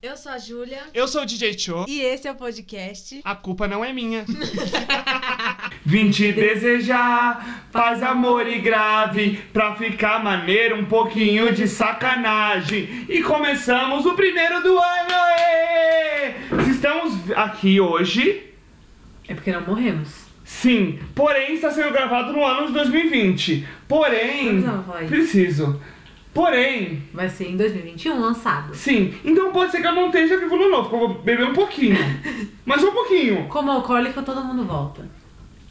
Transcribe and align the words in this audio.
Eu 0.00 0.16
sou 0.16 0.30
a 0.30 0.38
Júlia 0.38 0.78
Eu 0.94 1.08
sou 1.08 1.22
o 1.22 1.26
DJ 1.26 1.58
Cho. 1.58 1.84
e 1.88 2.00
esse 2.00 2.28
é 2.28 2.30
o 2.30 2.36
podcast. 2.36 3.20
A 3.24 3.34
culpa 3.34 3.66
não 3.66 3.84
é 3.84 3.92
minha. 3.92 4.24
Vim 5.84 6.08
te 6.08 6.30
desejar 6.30 7.66
paz, 7.72 8.00
amor 8.00 8.46
e 8.46 8.60
grave 8.60 9.40
Pra 9.52 9.74
ficar 9.74 10.22
maneiro, 10.22 10.76
um 10.78 10.84
pouquinho 10.84 11.52
de 11.52 11.66
sacanagem 11.66 13.06
E 13.08 13.20
começamos 13.24 14.06
o 14.06 14.14
primeiro 14.14 14.62
do 14.62 14.78
ano, 14.78 15.14
ê! 15.40 16.62
Se 16.64 16.70
estamos 16.70 17.32
aqui 17.32 17.80
hoje, 17.80 18.52
É 19.26 19.34
porque 19.34 19.50
não 19.50 19.62
morremos. 19.62 20.26
sim 20.44 21.00
Porém, 21.12 21.54
está 21.54 21.72
sendo 21.72 21.90
gravado 21.90 22.32
no 22.32 22.44
ano 22.44 22.68
de 22.68 22.72
2020 22.74 23.66
Porém, 23.88 24.62
preciso 25.08 25.80
Porém, 26.38 27.02
Vai 27.12 27.28
ser 27.28 27.48
em 27.48 27.56
2021 27.56 28.20
lançado. 28.20 28.72
sim 28.72 29.12
Então 29.24 29.50
pode 29.50 29.72
ser 29.72 29.80
que 29.80 29.86
eu 29.88 29.92
não 29.92 30.06
esteja 30.06 30.38
vivo 30.38 30.56
no 30.56 30.70
novo, 30.70 30.88
porque 30.88 30.94
eu 30.94 31.08
vou 31.08 31.18
beber 31.18 31.46
um 31.46 31.52
pouquinho 31.52 31.96
Mas 32.64 32.84
um 32.84 32.92
pouquinho 32.92 33.46
Como 33.48 33.72
alcoólico, 33.72 34.22
todo 34.22 34.44
mundo 34.44 34.64
volta. 34.64 35.04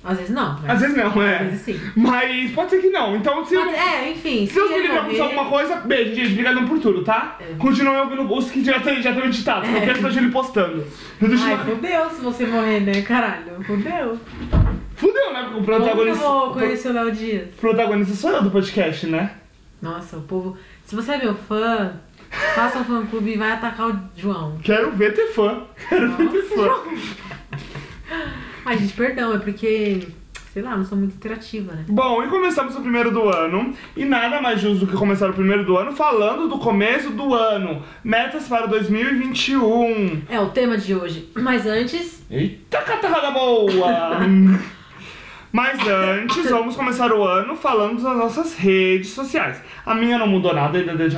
Às 0.03 0.17
vezes 0.17 0.33
não. 0.33 0.57
Mas... 0.61 0.69
Às 0.69 0.81
vezes 0.81 0.97
não, 0.97 1.21
é. 1.21 1.35
Às 1.35 1.49
vezes 1.49 1.61
sim. 1.61 1.79
Mas 1.95 2.51
pode 2.51 2.69
ser 2.69 2.81
que 2.81 2.89
não. 2.89 3.15
Então, 3.15 3.45
se, 3.45 3.55
Mas, 3.55 3.73
é, 3.73 4.11
enfim. 4.11 4.47
se 4.47 4.53
Deus 4.53 4.69
me 4.69 4.79
livre 4.79 4.97
acontecer 4.97 5.21
alguma 5.21 5.45
coisa, 5.45 5.75
beijo, 5.77 6.15
gente. 6.15 6.31
Obrigadão 6.31 6.65
por 6.65 6.79
tudo, 6.79 7.03
tá? 7.03 7.37
É. 7.41 7.55
Continuem 7.57 7.99
ouvindo 7.99 8.33
os 8.33 8.49
que 8.49 8.63
já 8.63 8.77
estão 8.77 9.01
já 9.01 9.13
tão 9.13 9.25
editados. 9.25 9.69
Não 9.69 9.81
quero 9.81 10.07
ele 10.07 10.31
postando. 10.31 10.85
Eu 11.21 11.27
deixo 11.27 11.43
Ai, 11.43 11.55
uma... 11.55 11.65
fudeu 11.65 12.09
se 12.09 12.21
você 12.21 12.45
morrer, 12.45 12.79
né? 12.81 13.01
Caralho, 13.01 13.61
fudeu. 13.65 14.17
Fudeu, 14.95 15.33
né? 15.33 15.41
O 15.41 15.43
Como 15.45 15.65
que 15.65 15.71
eu 15.71 15.75
protagonista. 15.75 16.23
vou 16.23 16.49
o 16.49 16.53
conhecer 16.53 16.89
o 16.89 16.93
Léo 16.93 17.11
Dias? 17.11 17.49
protagonista 17.59 18.15
sou 18.15 18.31
eu 18.31 18.43
do 18.43 18.51
podcast, 18.51 19.07
né? 19.07 19.31
Nossa, 19.81 20.17
o 20.17 20.21
povo... 20.21 20.57
Se 20.85 20.95
você 20.95 21.13
é 21.13 21.17
meu 21.17 21.35
fã, 21.35 21.93
faça 22.55 22.79
um 22.79 22.83
fã-clube 22.83 23.33
e 23.33 23.37
vai 23.37 23.51
atacar 23.51 23.89
o 23.89 23.99
João. 24.15 24.57
Quero 24.63 24.91
ver 24.91 25.13
ter 25.13 25.27
fã. 25.27 25.63
Quero 25.89 26.11
ver 26.13 26.29
ter 26.29 26.43
fã. 26.43 26.69
Ai, 28.65 28.77
gente, 28.77 28.93
perdão, 28.93 29.33
é 29.33 29.39
porque... 29.39 30.07
Sei 30.53 30.63
lá, 30.63 30.75
não 30.75 30.83
sou 30.83 30.97
muito 30.97 31.13
interativa, 31.13 31.71
né? 31.73 31.85
Bom, 31.87 32.23
e 32.23 32.27
começamos 32.29 32.75
o 32.75 32.81
primeiro 32.81 33.11
do 33.11 33.29
ano. 33.29 33.75
E 33.95 34.03
nada 34.03 34.41
mais 34.41 34.59
justo 34.59 34.85
do 34.85 34.91
que 34.91 34.97
começar 34.97 35.29
o 35.29 35.33
primeiro 35.33 35.63
do 35.63 35.77
ano 35.77 35.91
falando 35.91 36.47
do 36.47 36.57
começo 36.57 37.11
do 37.11 37.35
ano. 37.35 37.83
Metas 38.03 38.47
para 38.47 38.65
2021. 38.65 40.23
É 40.27 40.39
o 40.39 40.49
tema 40.49 40.75
de 40.75 40.95
hoje. 40.95 41.29
Mas 41.35 41.67
antes, 41.67 42.23
Eita 42.31 42.81
catarrada 42.81 43.29
boa! 43.31 43.87
Mas 45.51 45.79
antes, 45.87 46.49
vamos 46.49 46.75
começar 46.75 47.11
o 47.13 47.23
ano 47.23 47.55
falando 47.55 48.01
das 48.01 48.17
nossas 48.17 48.55
redes 48.55 49.09
sociais. 49.11 49.61
A 49.85 49.95
minha 49.95 50.17
não 50.17 50.27
mudou 50.27 50.53
nada, 50.53 50.77
ainda 50.77 50.91
é 51.03 51.07
de 51.07 51.15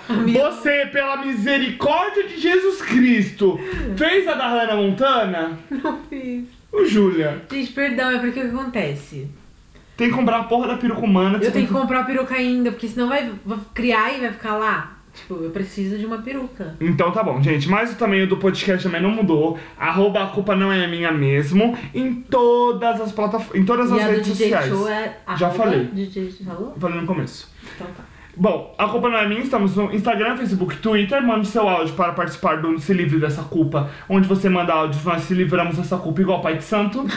minha- 0.24 0.50
Você, 0.50 0.86
pela 0.86 1.16
misericórdia 1.18 2.26
de 2.26 2.38
Jesus 2.40 2.80
Cristo, 2.82 3.58
fez 3.96 4.26
a 4.26 4.34
da 4.34 4.48
Hannah 4.48 4.76
Montana? 4.76 5.58
não 5.70 5.98
fiz. 6.08 6.44
Ô, 6.72 6.84
Júlia, 6.84 7.42
Gente, 7.50 7.72
perdão, 7.72 8.10
é 8.10 8.18
porque 8.18 8.40
o 8.40 8.50
que 8.50 8.56
acontece? 8.56 9.28
tem 9.96 10.08
que 10.08 10.14
comprar 10.16 10.38
a 10.40 10.44
porra 10.44 10.66
da 10.68 10.76
peruca 10.76 11.02
humana. 11.02 11.38
Eu 11.40 11.52
tenho 11.52 11.68
que 11.68 11.72
comprar 11.72 12.00
a 12.00 12.04
peruca 12.04 12.34
ainda, 12.34 12.72
porque 12.72 12.88
senão 12.88 13.08
vai, 13.08 13.30
vai 13.46 13.58
criar 13.72 14.12
e 14.16 14.20
vai 14.22 14.32
ficar 14.32 14.56
lá. 14.56 14.93
Tipo, 15.14 15.34
eu 15.42 15.50
preciso 15.50 15.96
de 15.96 16.04
uma 16.04 16.18
peruca. 16.18 16.74
Então 16.80 17.10
tá 17.12 17.22
bom, 17.22 17.40
gente. 17.40 17.68
Mas 17.68 17.92
o 17.92 17.96
tamanho 17.96 18.26
do 18.26 18.36
podcast 18.36 18.82
também 18.82 19.00
não 19.00 19.10
mudou. 19.10 19.58
Arroba 19.78 20.24
a 20.24 20.26
culpa 20.26 20.56
não 20.56 20.72
é 20.72 20.86
minha 20.88 21.12
mesmo. 21.12 21.76
Em 21.94 22.14
todas 22.14 23.00
as 23.00 23.12
plataformas. 23.12 23.54
Em 23.54 23.64
todas 23.64 23.90
e 23.90 23.94
as 23.94 24.00
a 24.02 24.06
do 24.06 24.10
redes 24.10 24.26
DJ 24.36 24.48
sociais. 24.50 24.68
Show 24.68 24.88
é. 24.88 25.16
Já 25.36 25.50
falei. 25.50 25.84
DJ 25.92 26.30
falou? 26.44 26.74
Falei 26.78 27.00
no 27.00 27.06
começo. 27.06 27.48
Então 27.76 27.86
tá. 27.88 28.02
Bom, 28.36 28.74
a 28.76 28.88
culpa 28.88 29.08
não 29.08 29.16
é 29.16 29.28
minha, 29.28 29.42
estamos 29.42 29.76
no 29.76 29.94
Instagram, 29.94 30.36
Facebook, 30.36 30.78
Twitter. 30.78 31.22
Mande 31.24 31.46
seu 31.46 31.68
áudio 31.68 31.94
para 31.94 32.12
participar 32.14 32.60
do 32.60 32.76
Se 32.80 32.92
Livre 32.92 33.20
dessa 33.20 33.44
Culpa, 33.44 33.88
onde 34.08 34.26
você 34.26 34.48
manda 34.48 34.72
áudios, 34.72 35.04
nós 35.04 35.22
se 35.22 35.34
livramos 35.34 35.76
dessa 35.76 35.96
culpa 35.96 36.20
igual 36.20 36.40
Pai 36.40 36.56
de 36.56 36.64
Santo. 36.64 37.06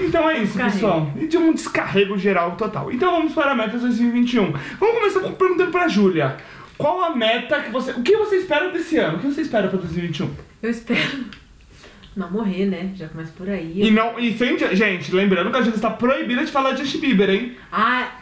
Então 0.00 0.28
é 0.30 0.34
isso, 0.38 0.54
Descarrego. 0.58 0.72
pessoal. 0.74 1.10
E 1.16 1.26
de 1.26 1.36
um 1.36 1.52
descarrego 1.52 2.16
geral 2.16 2.52
total. 2.52 2.90
Então 2.90 3.10
vamos 3.12 3.34
para 3.34 3.50
a 3.50 3.54
meta 3.54 3.76
2021. 3.78 4.52
Vamos 4.80 4.98
começar 4.98 5.20
com- 5.20 5.32
perguntando 5.32 5.70
pra 5.70 5.86
Júlia. 5.88 6.36
Qual 6.78 7.02
a 7.04 7.14
meta 7.14 7.60
que 7.60 7.70
você. 7.70 7.90
O 7.90 8.02
que 8.02 8.16
você 8.16 8.36
espera 8.36 8.70
desse 8.70 8.96
ano? 8.96 9.18
O 9.18 9.20
que 9.20 9.26
você 9.26 9.42
espera 9.42 9.68
pra 9.68 9.78
2021? 9.78 10.30
Eu 10.62 10.70
espero 10.70 11.24
não 12.16 12.30
morrer, 12.30 12.66
né? 12.66 12.92
Já 12.94 13.08
começa 13.08 13.32
por 13.36 13.48
aí. 13.48 13.82
E 13.82 13.90
não. 13.90 14.18
E 14.18 14.38
sem. 14.38 14.56
Gente, 14.74 15.12
lembrando 15.14 15.50
que 15.50 15.56
a 15.56 15.60
Júlia 15.62 15.76
está 15.76 15.90
proibida 15.90 16.44
de 16.44 16.50
falar 16.52 16.72
de 16.72 16.82
Justin 16.84 17.00
Bieber, 17.00 17.28
hein? 17.28 17.56
Ah. 17.72 18.12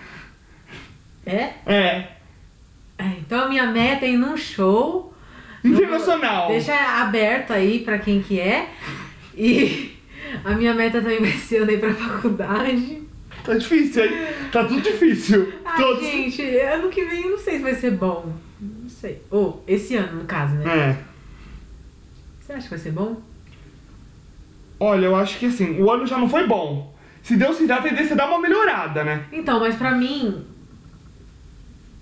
É? 1.27 1.51
É. 1.67 2.09
É, 2.99 3.05
Então 3.19 3.45
a 3.45 3.49
minha 3.49 3.67
meta 3.67 4.07
é 4.07 4.11
ir 4.11 4.17
num 4.17 4.37
show. 4.37 5.13
Internacional. 5.65 6.49
Deixa 6.49 6.75
aberto 7.03 7.53
aí 7.53 7.81
pra 7.81 7.99
quem 7.99 8.23
que 8.23 8.41
é. 8.41 8.69
E 9.37 9.97
a 10.45 10.53
minha 10.53 10.73
meta 10.73 11.01
também 11.03 11.21
vai 11.21 11.33
ser 11.33 11.61
eu 11.61 11.71
ir 11.71 11.79
pra 11.81 11.93
faculdade. 11.93 13.03
Tá 13.47 13.55
difícil, 13.55 14.05
hein? 14.05 14.11
Tá 14.51 14.65
tudo 14.65 14.81
difícil. 14.83 15.53
Ai, 15.65 15.81
Todos. 15.81 16.03
gente, 16.03 16.43
ano 16.59 16.89
que 16.89 17.05
vem 17.05 17.23
eu 17.25 17.31
não 17.31 17.39
sei 17.39 17.59
se 17.59 17.63
vai 17.63 17.75
ser 17.75 17.93
bom. 17.93 18.33
Não 18.61 18.89
sei. 18.89 19.23
Ou, 19.31 19.63
esse 19.69 19.95
ano, 19.97 20.19
no 20.21 20.25
caso, 20.25 20.55
né? 20.57 20.65
É. 20.91 20.99
Você 22.41 22.53
acha 22.53 22.63
que 22.65 22.71
vai 22.71 22.79
ser 22.79 22.91
bom? 22.93 23.21
Olha, 24.81 25.07
eu 25.07 25.17
acho 25.17 25.39
que 25.39 25.47
assim, 25.47 25.81
o 25.81 25.91
ano 25.91 26.07
já 26.07 26.19
não 26.19 26.29
foi 26.29 26.47
bom. 26.47 26.95
Se 27.23 27.37
Deus 27.37 27.57
quiser, 27.59 27.75
a 27.75 27.83
tendência 27.83 28.13
é 28.15 28.17
dar 28.17 28.29
uma 28.29 28.41
melhorada, 28.41 29.03
né? 29.05 29.25
Então, 29.33 29.59
mas 29.61 29.75
pra 29.77 29.93
mim. 29.93 30.45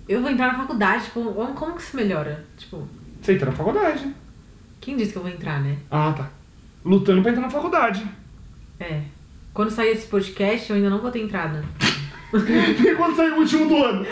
Eu 0.07 0.21
vou 0.21 0.29
entrar 0.29 0.47
na 0.53 0.59
faculdade, 0.59 1.05
tipo, 1.05 1.23
como 1.55 1.75
que 1.75 1.81
se 1.81 1.95
melhora? 1.95 2.45
Tipo, 2.57 2.87
Você 3.21 3.33
entra 3.33 3.47
na 3.49 3.55
faculdade. 3.57 4.13
quem 4.79 4.95
disse 4.97 5.11
que 5.13 5.17
eu 5.17 5.23
vou 5.23 5.31
entrar, 5.31 5.61
né? 5.61 5.77
Ah, 5.89 6.13
tá. 6.15 6.29
Lutando 6.83 7.21
pra 7.23 7.31
entrar 7.31 7.41
na 7.41 7.49
faculdade. 7.49 8.05
É. 8.79 9.01
Quando 9.55 9.71
sair 9.71 9.91
esse 9.91 10.05
podcast, 10.07 10.69
eu 10.69 10.75
ainda 10.75 10.89
não 10.89 10.99
vou 10.99 11.09
ter 11.09 11.21
entrada. 11.21 11.63
E 12.33 12.95
quando 12.95 13.15
sair 13.15 13.31
o 13.31 13.37
último 13.37 13.69
do 13.69 13.81
ano? 13.81 14.05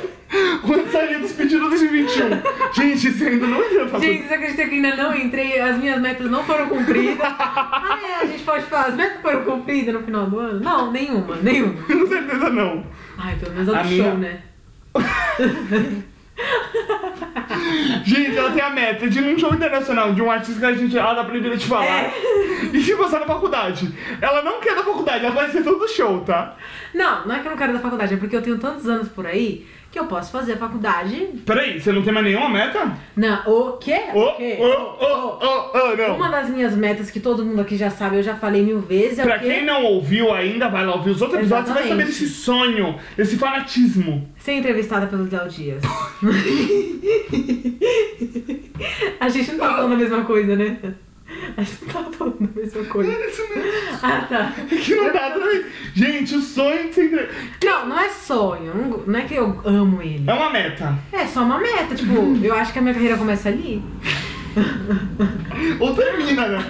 quando 0.66 0.90
sair 0.90 1.20
despedido 1.20 1.64
de 1.64 1.68
2021? 1.68 2.28
Gente, 2.72 3.12
você 3.12 3.26
ainda 3.26 3.46
não 3.46 3.62
entra 3.62 3.84
na 3.84 3.90
faculdade. 3.90 4.06
Gente, 4.14 4.28
você 4.28 4.34
acredita 4.34 4.66
que 4.66 4.74
ainda 4.76 4.96
não 4.96 5.14
entrei? 5.14 5.60
As 5.60 5.76
minhas 5.76 6.00
metas 6.00 6.30
não 6.30 6.42
foram 6.42 6.70
cumpridas. 6.70 7.18
ah, 7.20 7.98
é, 8.02 8.14
a 8.22 8.26
gente 8.26 8.42
pode 8.44 8.64
falar, 8.64 8.86
as 8.86 8.94
metas 8.94 9.20
foram 9.20 9.44
cumpridas 9.44 9.92
no 9.92 10.02
final 10.02 10.24
do 10.24 10.38
ano? 10.38 10.60
Não, 10.60 10.90
nenhuma, 10.90 11.36
nenhuma. 11.36 11.74
Com 11.84 12.06
certeza 12.06 12.48
não. 12.48 12.86
Ai, 13.18 13.36
pelo 13.36 13.52
menos 13.52 13.68
a 13.68 13.72
do 13.72 13.78
A 13.78 13.84
minha- 13.84 14.04
show, 14.04 14.16
né? 14.16 14.42
Gente, 18.04 18.36
ela 18.36 18.50
tem 18.50 18.62
a 18.62 18.70
meta 18.70 19.08
de 19.08 19.18
ir 19.18 19.22
num 19.22 19.38
show 19.38 19.54
internacional 19.54 20.12
de 20.12 20.22
um 20.22 20.30
artista 20.30 20.60
que 20.60 20.66
a 20.66 20.72
gente 20.72 20.96
ela 20.96 21.14
dá 21.14 21.24
proibida 21.24 21.56
de 21.56 21.66
falar. 21.66 22.04
É. 22.04 22.12
E 22.72 22.82
se 22.82 22.94
passar 22.96 23.20
na 23.20 23.26
faculdade. 23.26 23.92
Ela 24.20 24.42
não 24.42 24.60
quer 24.60 24.74
da 24.74 24.82
faculdade, 24.82 25.24
ela 25.24 25.34
vai 25.34 25.50
ser 25.50 25.62
todo 25.62 25.88
show, 25.88 26.20
tá? 26.20 26.56
Não, 26.94 27.26
não 27.26 27.34
é 27.34 27.40
que 27.40 27.46
eu 27.46 27.50
não 27.50 27.58
quero 27.58 27.72
da 27.72 27.80
faculdade, 27.80 28.14
é 28.14 28.16
porque 28.16 28.36
eu 28.36 28.42
tenho 28.42 28.58
tantos 28.58 28.88
anos 28.88 29.08
por 29.08 29.26
aí 29.26 29.66
que 29.90 29.98
eu 29.98 30.04
posso 30.04 30.30
fazer 30.30 30.52
a 30.52 30.56
faculdade. 30.58 31.16
Peraí, 31.46 31.80
você 31.80 31.90
não 31.92 32.02
tem 32.02 32.12
mais 32.12 32.26
nenhuma 32.26 32.48
meta? 32.50 32.92
Não, 33.16 33.42
o 33.46 33.72
quê? 33.78 33.98
Ô, 34.14 34.20
O 34.26 34.34
quê? 34.36 34.58
ô, 34.60 34.64
ô, 34.64 35.38
ô, 35.38 35.92
ô, 35.92 35.96
não. 35.96 36.16
Uma 36.16 36.28
das 36.28 36.50
minhas 36.50 36.76
metas 36.76 37.10
que 37.10 37.18
todo 37.20 37.42
mundo 37.44 37.60
aqui 37.62 37.74
já 37.76 37.88
sabe, 37.90 38.16
eu 38.16 38.22
já 38.22 38.34
falei 38.36 38.62
mil 38.62 38.80
vezes, 38.80 39.18
é 39.18 39.22
Pra 39.24 39.36
o 39.36 39.40
quê? 39.40 39.46
quem 39.46 39.64
não 39.64 39.82
ouviu 39.84 40.30
ainda, 40.32 40.68
vai 40.68 40.84
lá 40.84 40.94
ouvir 40.94 41.10
os 41.10 41.22
outros 41.22 41.40
episódios, 41.40 41.68
você 41.68 41.74
vai 41.80 41.88
saber 41.88 42.04
desse 42.04 42.28
sonho, 42.28 42.96
desse 43.16 43.36
fanatismo. 43.38 44.28
Ser 44.38 44.52
entrevistada 44.54 45.06
pelo 45.06 45.26
Léo 45.30 45.48
Dias. 45.48 45.82
a 49.20 49.28
gente 49.28 49.52
não 49.52 49.58
tá 49.58 49.74
falando 49.76 49.92
a 49.94 49.96
mesma 49.96 50.24
coisa, 50.24 50.56
né? 50.56 50.76
A 51.58 51.62
gente 51.62 51.84
não 51.92 52.04
tá 52.04 52.10
falando 52.16 52.50
a 52.54 52.60
mesma 52.60 52.84
coisa. 52.84 53.10
É 53.12 53.28
isso 53.30 53.42
mesmo. 53.52 53.98
Ah, 54.00 54.26
tá. 54.28 54.52
Que 54.68 54.94
não 54.94 55.12
dá 55.12 55.30
também. 55.32 55.64
Gente, 55.92 56.36
o 56.36 56.40
sonho 56.40 56.86
de 56.88 56.94
ser 56.94 57.04
entre... 57.06 57.28
Não, 57.64 57.88
não 57.88 57.98
é 57.98 58.08
sonho. 58.10 58.72
Não, 58.76 58.98
não 59.04 59.18
é 59.18 59.24
que 59.24 59.34
eu 59.34 59.60
amo 59.64 60.00
ele. 60.00 60.22
É 60.24 60.32
uma 60.32 60.50
meta. 60.50 60.96
É 61.12 61.26
só 61.26 61.42
uma 61.42 61.58
meta. 61.58 61.96
Tipo, 61.96 62.14
eu 62.46 62.54
acho 62.54 62.72
que 62.72 62.78
a 62.78 62.82
minha 62.82 62.94
carreira 62.94 63.16
começa 63.16 63.48
ali. 63.48 63.82
Ou 65.80 65.94
termina, 65.96 66.46
né? 66.46 66.64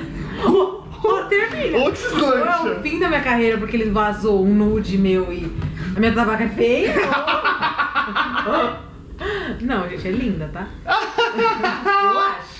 Ou, 0.44 0.88
ou 1.04 1.24
termina. 1.24 1.76
Ou 1.76 1.82
Ou 1.82 1.88
é 1.88 1.90
o 1.90 1.92
deslancha. 1.92 2.80
fim 2.82 2.98
da 2.98 3.08
minha 3.08 3.20
carreira 3.20 3.58
porque 3.58 3.76
ele 3.76 3.90
vazou 3.90 4.42
um 4.42 4.54
nude 4.54 4.96
meu 4.96 5.30
e 5.32 5.52
a 5.94 6.00
minha 6.00 6.12
tabaca 6.14 6.44
é 6.44 6.48
feia. 6.48 6.94
ou- 8.46 8.88
Não, 9.60 9.88
gente, 9.88 10.06
é 10.08 10.10
linda, 10.12 10.48
tá? 10.52 10.66
Eu 10.86 12.18
acho. 12.20 12.57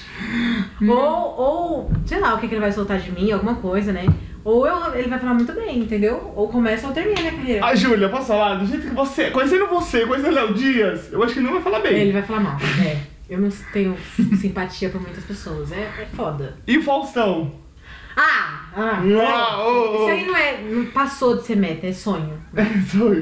Ou, 0.89 0.97
ou, 0.97 1.93
sei 2.07 2.21
lá, 2.21 2.35
o 2.35 2.39
que, 2.39 2.49
que 2.49 2.55
ele 2.55 2.61
vai 2.61 2.73
soltar 2.73 2.99
de 2.99 3.11
mim, 3.13 3.31
alguma 3.33 3.55
coisa, 3.57 3.93
né? 3.93 4.07
Ou 4.45 4.67
eu- 4.67 4.95
ele 4.95 5.09
vai 5.09 5.19
falar 5.19 5.35
muito 5.35 5.53
bem, 5.53 5.79
entendeu? 5.81 6.33
Ou 6.37 6.49
começa 6.49 6.87
ou 6.87 6.93
termina 6.93 7.19
a 7.19 7.23
minha 7.23 7.33
carreira. 7.35 7.67
A 7.67 7.75
Júlia, 7.75 8.09
posso 8.09 8.29
falar? 8.29 8.55
Do 8.55 8.67
jeito 8.67 8.87
que 8.89 8.95
você... 8.95 9.31
Conhecendo 9.31 9.67
você, 9.67 10.07
conhecendo 10.07 10.35
Léo 10.35 10.55
Dias, 10.55 11.13
eu 11.13 11.23
acho 11.23 11.33
que 11.35 11.39
ele 11.41 11.47
não 11.47 11.55
vai 11.55 11.63
falar 11.63 11.81
bem. 11.81 11.95
Ele 11.99 12.13
vai 12.13 12.23
falar 12.23 12.41
mal. 12.41 12.57
É. 12.87 12.97
Eu 13.29 13.39
não 13.41 13.51
tenho 13.73 13.95
simpatia 14.41 14.89
por 14.89 15.01
muitas 15.03 15.23
pessoas. 15.25 15.71
É, 15.73 15.81
é 16.01 16.07
foda. 16.15 16.57
E 16.67 16.79
o 16.79 16.83
Faustão? 16.83 17.53
Ah! 18.17 18.63
Ah! 18.75 19.01
Ah. 19.03 19.03
Isso 19.03 20.09
aí 20.11 20.27
não 20.27 20.37
é. 20.37 20.61
Não 20.63 20.87
passou 20.87 21.37
de 21.37 21.45
ser 21.45 21.57
meta, 21.57 21.87
é 21.87 21.93
sonho. 21.93 22.33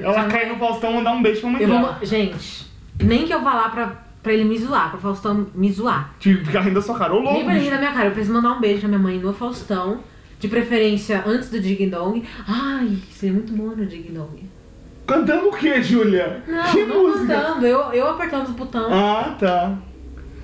Ela 0.03 0.13
Já 0.15 0.25
cai 0.29 0.45
vai- 0.45 0.49
no 0.53 0.59
Faustão 0.59 0.93
e 0.93 0.95
mandar 0.95 1.13
um 1.13 1.23
beijo 1.23 1.41
pra 1.41 1.51
mãe 1.51 1.67
dela. 1.67 1.93
vou. 1.99 2.07
Gente, 2.07 2.67
nem 3.03 3.27
que 3.27 3.35
eu 3.35 3.43
vá 3.43 3.53
lá 3.55 3.69
pra, 3.69 4.06
pra 4.27 4.33
ele 4.33 4.45
me 4.45 4.59
zoar, 4.59 4.91
pro 4.91 4.99
Faustão 4.99 5.47
me 5.55 5.71
zoar. 5.71 6.13
Tipo, 6.19 6.45
ficar 6.45 6.63
rindo 6.63 6.75
da 6.75 6.83
sua 6.83 6.99
cara. 6.99 7.15
Ô, 7.15 7.21
louco. 7.21 7.35
Nem 7.35 7.45
pra 7.45 7.53
rir 7.53 7.61
bicho. 7.61 7.71
da 7.71 7.79
minha 7.79 7.93
cara, 7.93 8.07
eu 8.07 8.11
preciso 8.11 8.35
mandar 8.35 8.55
um 8.55 8.61
beijo 8.61 8.81
pra 8.81 8.89
minha 8.89 8.99
mãe 8.99 9.19
no 9.21 9.33
Faustão. 9.33 10.01
De 10.41 10.49
preferência 10.49 11.23
antes 11.25 11.49
do 11.49 11.61
Dig 11.61 11.87
Dong. 11.87 12.23
Ai, 12.47 12.99
seria 13.11 13.33
muito 13.33 13.53
bom 13.53 13.69
no 13.69 13.87
Dig 13.87 14.11
Dong. 14.11 14.45
Cantando 15.07 15.49
o 15.49 15.53
que, 15.53 15.81
Júlia? 15.81 16.43
Não, 16.47 16.73
que 16.73 16.85
não 16.85 17.05
música? 17.05 17.35
cantando, 17.35 17.67
eu, 17.67 17.81
eu 17.93 18.09
apertando 18.09 18.49
os 18.49 18.55
botões. 18.55 18.93
Ah, 18.93 19.37
tá. 19.39 19.79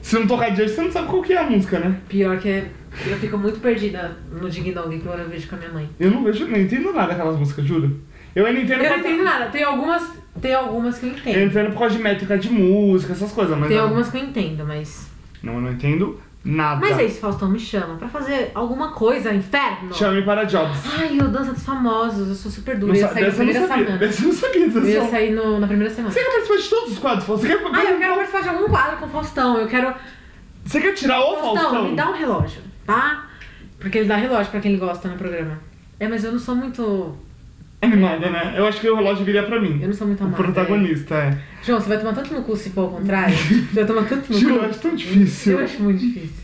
Se 0.01 0.15
não 0.19 0.27
tocar 0.27 0.51
diante, 0.51 0.71
você 0.71 0.83
não 0.83 0.93
sabe 0.93 1.09
qual 1.09 1.23
que 1.23 1.33
é 1.33 1.39
a 1.39 1.51
música, 1.51 1.79
né? 1.79 2.01
Pior 2.09 2.39
que 2.39 2.49
é, 2.49 2.71
eu 3.07 3.17
fico 3.19 3.37
muito 3.37 3.61
perdida 3.61 4.17
no 4.31 4.49
Dig 4.49 4.73
Dong 4.73 4.99
quando 5.01 5.21
eu 5.21 5.29
vejo 5.29 5.49
com 5.49 5.57
a 5.57 5.59
minha 5.59 5.73
mãe. 5.73 5.91
Eu 5.99 6.11
não 6.11 6.23
vejo, 6.23 6.47
não 6.47 6.59
entendo 6.59 6.93
nada 6.93 7.09
daquelas 7.09 7.37
músicas, 7.37 7.65
juro. 7.65 8.01
Eu 8.35 8.47
ainda 8.47 8.61
entendo 8.61 8.83
Eu 8.83 8.91
não 8.91 8.99
entendo 8.99 9.25
nada, 9.25 9.47
tem 9.47 9.65
algumas, 9.65 10.22
tem 10.41 10.55
algumas 10.55 10.99
que 10.99 11.07
eu 11.07 11.11
Eu 11.13 11.17
entendo. 11.19 11.39
entendo 11.51 11.73
por 11.73 11.79
causa 11.81 11.97
de 11.97 12.03
métrica 12.03 12.39
de 12.39 12.51
música, 12.51 13.13
essas 13.13 13.33
coisas, 13.33 13.57
mas. 13.59 13.69
Tem 13.69 13.77
não, 13.77 13.85
algumas 13.85 14.09
que 14.11 14.17
eu 14.19 14.23
entendo, 14.23 14.65
mas. 14.67 15.11
Não, 15.43 15.55
eu 15.55 15.61
não 15.61 15.73
entendo 15.73 16.21
nada. 16.45 16.81
Mas 16.81 16.99
é 16.99 17.05
isso, 17.05 17.21
Faustão 17.21 17.49
me 17.49 17.59
chama 17.59 17.97
pra 17.97 18.09
fazer 18.09 18.51
alguma 18.55 18.91
coisa, 18.93 19.33
inferno. 19.33 19.93
Chame 19.95 20.23
para 20.23 20.45
Jobs. 20.45 20.79
Ai, 20.99 21.17
eu 21.21 21.29
dança 21.29 21.53
dos 21.53 21.63
famosos, 21.65 22.29
eu 22.29 22.35
sou 22.35 22.51
super 22.51 22.77
dura. 22.79 22.93
Não 22.93 22.99
Eu 22.99 23.03
ia 23.03 23.09
sa- 23.09 23.15
sair 23.15 23.27
na 23.27 23.33
primeira 23.35 23.61
sabia. 23.69 23.85
semana. 23.85 23.99
Dessa 23.99 24.23
eu 24.23 24.27
não 24.29 24.35
sabia. 24.35 24.67
dessa 24.69 24.79
Eu 24.79 24.85
ia 25.05 25.11
sair 25.11 25.31
no- 25.33 25.61
na 25.61 25.67
primeira 25.67 25.93
semana. 25.95 26.13
Você 26.15 26.21
quer 26.21 26.31
participar 26.31 26.57
de 26.59 26.69
todos 26.71 26.93
os 26.93 26.99
quadros? 26.99 27.25
Você 27.27 27.47
quer, 27.49 27.57
Ah, 27.73 27.85
eu 27.85 27.99
quero 27.99 28.15
participar 28.15 28.41
de 28.43 28.49
algum 28.49 28.69
quadro 28.69 28.97
com 28.99 29.07
o 29.07 29.09
Faustão. 29.09 29.59
Eu 29.59 29.67
quero. 29.69 29.95
Você 30.65 30.81
quer 30.81 30.93
tirar 30.95 31.21
o 31.21 31.37
Faustão, 31.37 31.55
Faustão? 31.63 31.89
me 31.91 31.97
dá 31.97 32.09
um 32.11 32.15
relógio, 32.15 32.63
tá? 32.87 33.27
Porque 33.79 33.99
ele 33.99 34.09
dá 34.09 34.17
relógio 34.17 34.51
pra 34.51 34.61
quem 34.61 34.73
ele 34.73 34.81
gosta 34.81 35.09
no 35.09 35.17
programa. 35.17 35.59
É, 35.99 36.07
mas 36.09 36.23
eu 36.25 36.33
não 36.33 36.39
sou 36.39 36.55
muito. 36.55 37.17
Animada, 37.83 38.31
né? 38.31 38.55
Eu 38.57 38.65
acho 38.67 38.81
que 38.81 38.89
o 38.89 38.95
relógio 38.95 39.25
viria 39.25 39.43
pra 39.43 39.61
mim. 39.61 39.81
Eu 39.83 39.89
não 39.89 39.95
sou 39.95 40.07
muito 40.07 40.21
O 40.23 40.27
amada. 40.27 40.43
protagonista, 40.43 41.15
é. 41.17 41.29
é. 41.31 41.39
João, 41.65 41.81
você 41.81 41.89
vai 41.89 41.99
tomar 41.99 42.13
tanto 42.15 42.33
no 42.33 42.43
cu 42.43 42.57
se 42.57 42.71
for 42.71 42.83
ao 42.83 42.91
contrário? 42.91 43.35
Você 43.37 43.75
vai 43.75 43.85
tomar 43.85 44.05
tanto 44.09 44.33
no 44.33 44.39
cu? 44.41 44.49
eu 44.51 44.63
acho 44.65 44.79
tão 44.79 44.95
difícil. 44.95 45.53
Eu 45.59 45.65
acho 45.65 45.83
muito 45.83 45.99
difícil. 46.01 46.43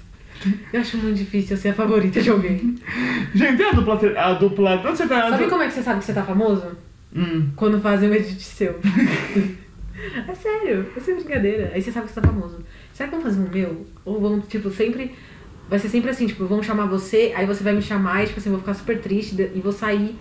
Eu 0.72 0.80
acho 0.80 0.96
muito 0.98 1.16
difícil 1.16 1.56
ser 1.56 1.68
a 1.70 1.74
favorita 1.74 2.20
de 2.20 2.30
alguém. 2.30 2.74
Gente, 3.34 3.62
a 3.62 3.70
dupla. 3.72 4.00
A 4.16 4.32
dupla. 4.34 4.76
Você 4.82 5.06
tá? 5.06 5.30
Sabe 5.30 5.46
como 5.48 5.62
é 5.62 5.66
que 5.68 5.74
você 5.74 5.82
sabe 5.82 6.00
que 6.00 6.04
você 6.06 6.12
tá 6.12 6.22
famoso? 6.24 6.66
Hum. 7.14 7.48
Quando 7.56 7.80
fazem 7.80 8.10
um 8.10 8.14
edit 8.14 8.42
seu. 8.42 8.78
é 10.28 10.34
sério, 10.34 10.86
é 10.96 11.00
sem 11.00 11.14
brincadeira. 11.16 11.70
Aí 11.74 11.80
você 11.82 11.90
sabe 11.90 12.06
que 12.06 12.12
você 12.12 12.20
tá 12.20 12.28
famoso. 12.28 12.58
Será 12.92 13.08
que 13.08 13.14
vão 13.14 13.24
fazer 13.24 13.40
um 13.40 13.48
meu? 13.48 13.86
Ou 14.04 14.20
vão, 14.20 14.40
tipo, 14.40 14.70
sempre. 14.70 15.14
Vai 15.68 15.78
ser 15.78 15.88
sempre 15.88 16.10
assim, 16.10 16.26
tipo, 16.26 16.46
vão 16.46 16.62
chamar 16.62 16.86
você, 16.86 17.32
aí 17.36 17.44
você 17.44 17.62
vai 17.62 17.74
me 17.74 17.82
chamar 17.82 18.22
e, 18.22 18.26
tipo 18.26 18.40
assim, 18.40 18.48
eu 18.48 18.52
vou 18.54 18.60
ficar 18.60 18.74
super 18.74 18.98
triste 19.00 19.36
e 19.54 19.60
vou 19.60 19.72
sair. 19.72 20.16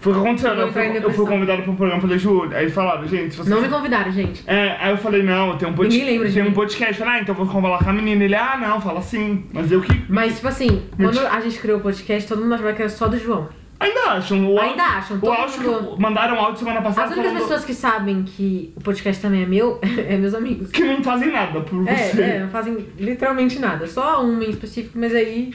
Foi 0.00 0.12
o 0.12 0.14
que 0.16 0.20
aconteceu, 0.20 0.50
Eu 0.50 0.56
né? 0.56 0.62
Eu 0.64 0.72
fui, 0.72 0.96
eu 0.98 1.10
fui 1.10 1.26
convidado 1.26 1.62
pra 1.62 1.72
um 1.72 1.76
programa, 1.76 2.00
falei, 2.00 2.18
Ju, 2.18 2.48
aí 2.54 2.70
falaram, 2.70 3.06
gente, 3.08 3.32
se 3.32 3.38
você. 3.38 3.50
Não 3.50 3.60
me 3.60 3.68
convidaram, 3.68 4.12
gente. 4.12 4.44
É, 4.46 4.76
aí 4.78 4.90
eu 4.90 4.96
falei, 4.98 5.22
não, 5.22 5.56
tem 5.56 5.68
um 5.68 5.72
podcast. 5.72 5.98
Ninguém 5.98 6.18
lembra 6.18 6.32
Tem 6.32 6.42
um 6.42 6.46
mim. 6.46 6.52
podcast. 6.52 6.94
Falei, 6.98 7.14
ah, 7.14 7.20
então 7.22 7.34
eu 7.34 7.44
vou 7.44 7.62
falar 7.62 7.78
com 7.78 7.90
a 7.90 7.92
menina. 7.92 8.22
Ele, 8.24 8.34
ah, 8.34 8.56
não, 8.56 8.80
fala 8.80 9.00
assim. 9.00 9.44
Mas 9.52 9.72
eu 9.72 9.80
que. 9.80 10.04
Mas, 10.08 10.36
tipo 10.36 10.48
assim, 10.48 10.82
quando 10.96 11.18
a 11.26 11.40
gente 11.40 11.58
criou 11.58 11.78
o 11.78 11.82
podcast, 11.82 12.28
todo 12.28 12.40
mundo 12.42 12.54
achava 12.54 12.72
que 12.72 12.82
era 12.82 12.88
só 12.88 13.08
do 13.08 13.18
João. 13.18 13.48
Ainda 13.78 14.00
acham. 14.12 14.54
O 14.54 14.58
Ainda 14.58 14.82
acham, 14.82 15.18
O 15.20 15.30
áudio 15.30 15.60
mundo- 15.62 15.96
que 15.96 16.00
mandaram 16.02 16.38
áudio 16.40 16.58
semana 16.60 16.80
passada 16.80 17.08
As 17.08 17.12
únicas 17.12 17.32
falando 17.32 17.42
pessoas 17.42 17.64
que 17.66 17.74
sabem 17.74 18.22
que 18.22 18.72
o 18.74 18.80
podcast 18.80 19.20
também 19.20 19.42
é 19.42 19.46
meu 19.46 19.78
é 20.08 20.16
meus 20.16 20.32
amigos. 20.34 20.70
que 20.70 20.82
não 20.82 21.02
fazem 21.04 21.30
nada 21.30 21.60
por 21.60 21.86
É, 21.86 21.94
você. 21.94 22.22
é, 22.22 22.38
não 22.40 22.48
fazem 22.48 22.86
literalmente 22.98 23.58
nada. 23.58 23.86
Só 23.86 24.24
um 24.24 24.40
em 24.40 24.48
específico, 24.50 24.98
mas 24.98 25.14
aí. 25.14 25.52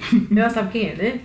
Ela 0.34 0.48
sabe 0.50 0.70
quem 0.70 0.90
é, 0.90 0.94
né? 0.94 1.20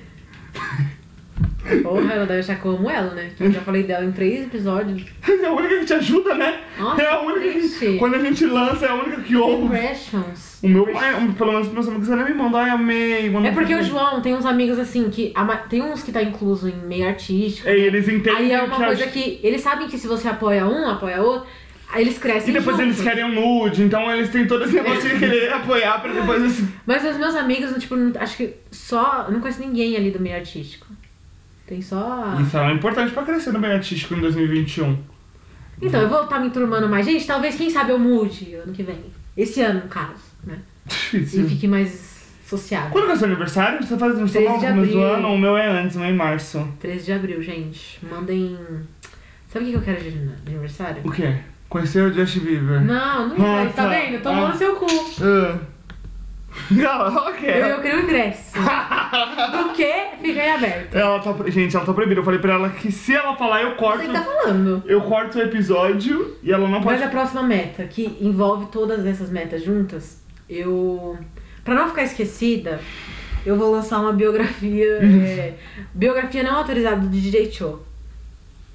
Porra, 1.84 2.14
ela 2.14 2.26
deve 2.26 2.40
achar 2.40 2.60
que 2.60 2.66
eu 2.66 2.72
amo 2.72 2.90
ela, 2.90 3.14
né? 3.14 3.32
Eu 3.40 3.52
já 3.52 3.62
falei 3.62 3.84
dela 3.84 4.06
em 4.06 4.12
três 4.12 4.46
episódios. 4.46 5.04
É 5.28 5.46
a 5.46 5.52
única 5.52 5.80
que 5.80 5.86
te 5.86 5.94
ajuda, 5.94 6.36
né? 6.36 6.62
Nossa, 6.78 7.02
é 7.02 7.08
a 7.10 7.20
única 7.22 7.60
que. 7.60 7.98
Quando 7.98 8.16
a 8.16 8.20
gente 8.20 8.46
lança, 8.46 8.86
é 8.86 8.90
a 8.90 8.96
única 8.96 9.22
que 9.22 9.36
ouve. 9.36 9.66
Impressions. 9.66 10.60
O 10.64 10.68
meu 10.68 10.88
pai, 10.88 11.14
pelo 11.38 11.52
menos 11.52 11.68
meus 11.72 11.88
amigos, 11.88 12.10
ainda 12.10 12.24
me 12.26 12.34
mandam, 12.34 12.60
ai, 12.60 12.70
amei. 12.70 13.36
É 13.46 13.52
porque 13.52 13.76
o. 13.76 13.84
João 13.84 14.22
tem 14.22 14.34
uns 14.34 14.46
amigos 14.46 14.80
assim 14.80 15.10
que. 15.10 15.34
Tem 15.70 15.82
uns 15.82 16.02
que 16.04 16.12
tá 16.12 16.22
incluso 16.22 16.68
em 16.70 16.76
meio 16.88 17.08
artístico. 17.08 17.68
É, 17.68 17.78
eles 17.78 18.08
entendem 18.08 18.36
Aí 18.46 18.52
é 18.52 18.62
uma 18.64 18.76
coisa 18.76 19.06
que. 19.08 19.40
Eles 19.44 19.62
sabem 19.62 19.88
que 19.88 19.98
se 19.98 20.08
você 20.08 20.28
apoia 20.28 20.66
um, 20.66 20.88
apoia 20.90 21.22
outro, 21.22 21.48
aí 21.92 22.02
eles 22.04 22.18
E 22.18 22.20
crescem 22.20 22.54
depois 22.54 22.78
juntos. 22.78 23.00
eles 23.00 23.02
querem 23.08 23.26
um 23.26 23.34
nude, 23.34 23.84
então 23.84 24.12
eles 24.12 24.30
têm 24.30 24.48
todo 24.48 24.64
esse 24.64 24.74
negócio 24.74 25.08
de 25.08 25.20
querer 25.20 25.54
apoiar 25.54 26.02
pra 26.02 26.12
depois 26.12 26.42
assim. 26.44 26.68
Mas 26.86 27.06
os 27.06 27.18
meus 27.18 27.36
amigos, 27.36 27.76
tipo, 27.78 27.96
acho 28.20 28.38
que 28.38 28.54
só. 28.72 29.26
Eu 29.28 29.34
não 29.34 29.40
conheço 29.40 29.62
ninguém 29.62 29.96
ali 29.96 30.10
do 30.12 30.20
meio 30.20 30.36
artístico. 30.36 30.88
Tem 31.68 31.82
só. 31.82 32.38
Isso 32.42 32.58
é 32.58 32.74
importante 32.74 33.12
pra 33.14 33.24
crescer 33.24 33.52
no 33.52 33.60
meio 33.60 33.74
artístico 33.74 34.14
em 34.14 34.22
2021. 34.22 34.98
Então, 35.82 36.02
eu 36.02 36.08
vou 36.10 36.24
estar 36.24 36.40
me 36.40 36.50
turmando 36.52 36.88
mais. 36.88 37.06
Gente, 37.06 37.26
talvez, 37.28 37.56
quem 37.56 37.70
sabe, 37.70 37.92
eu 37.92 38.00
mude 38.00 38.54
ano 38.56 38.72
que 38.72 38.84
vem. 38.84 39.00
Esse 39.36 39.62
ano, 39.62 39.82
no 39.82 39.88
caso, 39.90 40.22
né? 40.46 40.58
E 41.14 41.20
Difícil. 41.20 41.50
fique 41.50 41.68
mais 41.68 42.16
sociável. 42.46 42.92
Quando 42.92 43.06
que 43.06 43.12
é 43.12 43.14
o 43.16 43.18
seu 43.18 43.28
aniversário? 43.28 43.84
Você 43.86 43.98
faz 43.98 44.12
aniversário 44.14 44.48
13 44.48 44.66
no 44.68 44.74
começo 44.76 44.92
do 44.94 45.02
ano? 45.02 45.28
O 45.34 45.38
meu 45.38 45.58
é 45.58 45.68
antes, 45.68 45.96
não 45.98 46.06
é 46.06 46.12
em 46.12 46.16
março. 46.16 46.66
13 46.80 47.06
de 47.06 47.12
abril, 47.12 47.42
gente. 47.42 48.00
Mandem. 48.10 48.58
Sabe 49.50 49.66
o 49.66 49.68
que 49.70 49.74
eu 49.76 49.82
quero 49.82 50.02
de 50.02 50.30
aniversário? 50.48 51.02
O 51.04 51.12
quê? 51.12 51.36
Conhecer 51.68 52.04
o 52.04 52.14
Justin 52.14 52.40
Bieber? 52.42 52.82
Não, 52.82 53.30
não 53.30 53.36
Ah, 53.46 53.56
vai. 53.56 53.68
Tá 53.74 53.84
tá. 53.84 53.90
vendo? 53.90 54.22
Tomou 54.22 54.46
Ah. 54.46 54.50
no 54.50 54.56
seu 54.58 54.76
cu. 54.76 54.86
Ah. 55.22 55.58
Não, 56.72 57.16
ok. 57.28 57.50
Eu, 57.50 57.66
eu 57.66 57.81
queria 57.81 57.98
o 57.98 58.04
ingresso. 58.04 58.54
Do 58.57 59.74
que? 59.74 59.94
Fica 60.22 60.42
aí 60.42 60.50
aberto. 60.50 60.96
Ela 60.96 61.19
tá, 61.19 61.34
gente, 61.50 61.75
ela 61.75 61.86
tá 61.86 61.94
proibida. 61.94 62.19
Eu 62.19 62.24
falei 62.24 62.40
pra 62.40 62.54
ela 62.54 62.69
que 62.69 62.92
se 62.92 63.13
ela 63.13 63.36
falar, 63.36 63.62
eu 63.62 63.75
corto. 63.75 64.06
Você 64.06 64.12
tá 64.12 64.24
falando. 64.24 64.84
Eu 64.86 65.02
corto 65.02 65.38
o 65.38 65.42
episódio 65.42 66.38
e 66.42 66.52
ela 66.52 66.68
não 66.68 66.81
pode. 66.81 67.00
Mas 67.00 67.07
a 67.07 67.10
próxima 67.10 67.44
meta, 67.44 67.84
que 67.86 68.18
envolve 68.19 68.68
todas 68.68 69.06
essas 69.06 69.30
metas 69.30 69.63
juntas, 69.63 70.22
eu. 70.50 71.18
Pra 71.63 71.74
não 71.74 71.90
ficar 71.90 72.04
esquecida, 72.04 72.80
eu 73.46 73.56
vou 73.56 73.72
lançar 73.72 74.00
uma 74.00 74.13
biografia. 74.13 75.00
é, 75.04 75.54
biografia 75.94 76.44
não 76.44 76.56
autorizada 76.57 77.02
do 77.02 77.07
DJ 77.07 77.52
Cho. 77.52 77.80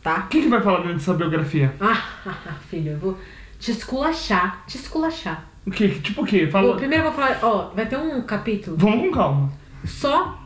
Tá? 0.03 0.23
Quem 0.31 0.43
que 0.43 0.49
vai 0.49 0.63
falar 0.63 0.79
dentro 0.79 0.95
dessa 0.95 1.15
biografia? 1.15 1.75
Ah, 1.81 2.57
filho, 2.69 2.93
eu 2.93 2.99
vou 2.99 3.19
te 3.59 3.71
esculachar. 3.71 4.65
Te 4.67 4.77
esculachar. 4.77 5.50
O 5.67 5.71
quê? 5.71 5.89
Tipo 5.89 6.23
o 6.23 6.27
quê? 6.27 6.47
Bom, 6.47 6.53
Fala. 6.53 6.77
primeiro 6.77 7.05
eu 7.05 7.13
vou 7.13 7.21
falar, 7.21 7.39
ó, 7.43 7.69
vai 7.75 7.87
ter 7.87 7.97
um 7.97 8.23
capítulo 8.23 8.77
Vamos 8.79 9.07
com 9.09 9.13
calma. 9.13 9.53
só 9.85 10.39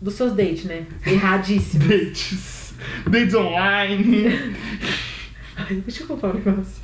dos 0.00 0.14
seus 0.14 0.32
dates, 0.32 0.64
né? 0.64 0.86
Erradíssimo. 1.06 1.84
Dates. 1.86 2.74
Dates 3.06 3.34
online. 3.34 4.26
Ai, 5.56 5.74
Deixa 5.86 6.02
eu 6.02 6.06
contar 6.08 6.28
um 6.28 6.34
negócio. 6.34 6.82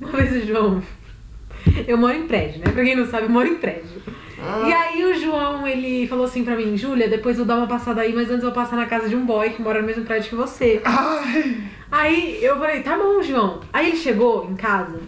Uma 0.00 0.10
vez 0.12 0.44
o 0.44 0.46
João. 0.46 0.82
Eu 1.86 1.98
moro 1.98 2.14
em 2.16 2.26
prédio, 2.26 2.60
né? 2.60 2.70
Pra 2.72 2.84
quem 2.84 2.94
não 2.94 3.06
sabe, 3.06 3.24
eu 3.26 3.30
moro 3.30 3.48
em 3.48 3.56
prédio. 3.56 4.00
E 4.38 4.72
aí 4.72 5.04
o 5.04 5.18
João, 5.20 5.66
ele 5.66 6.06
falou 6.06 6.24
assim 6.24 6.44
pra 6.44 6.54
mim, 6.54 6.76
Júlia, 6.76 7.08
depois 7.08 7.36
eu 7.36 7.44
vou 7.44 7.54
dar 7.54 7.60
uma 7.60 7.66
passada 7.66 8.02
aí, 8.02 8.12
mas 8.14 8.28
antes 8.30 8.44
eu 8.44 8.52
vou 8.52 8.62
passar 8.62 8.76
na 8.76 8.86
casa 8.86 9.08
de 9.08 9.16
um 9.16 9.26
boy 9.26 9.50
que 9.50 9.60
mora 9.60 9.80
no 9.80 9.86
mesmo 9.86 10.04
prédio 10.04 10.28
que 10.30 10.36
você. 10.36 10.80
Ai. 10.84 11.56
Aí 11.90 12.38
eu 12.44 12.56
falei, 12.56 12.82
tá 12.82 12.96
bom, 12.96 13.20
João. 13.20 13.58
Aí 13.72 13.88
ele 13.88 13.96
chegou 13.96 14.48
em 14.48 14.54
casa, 14.54 15.00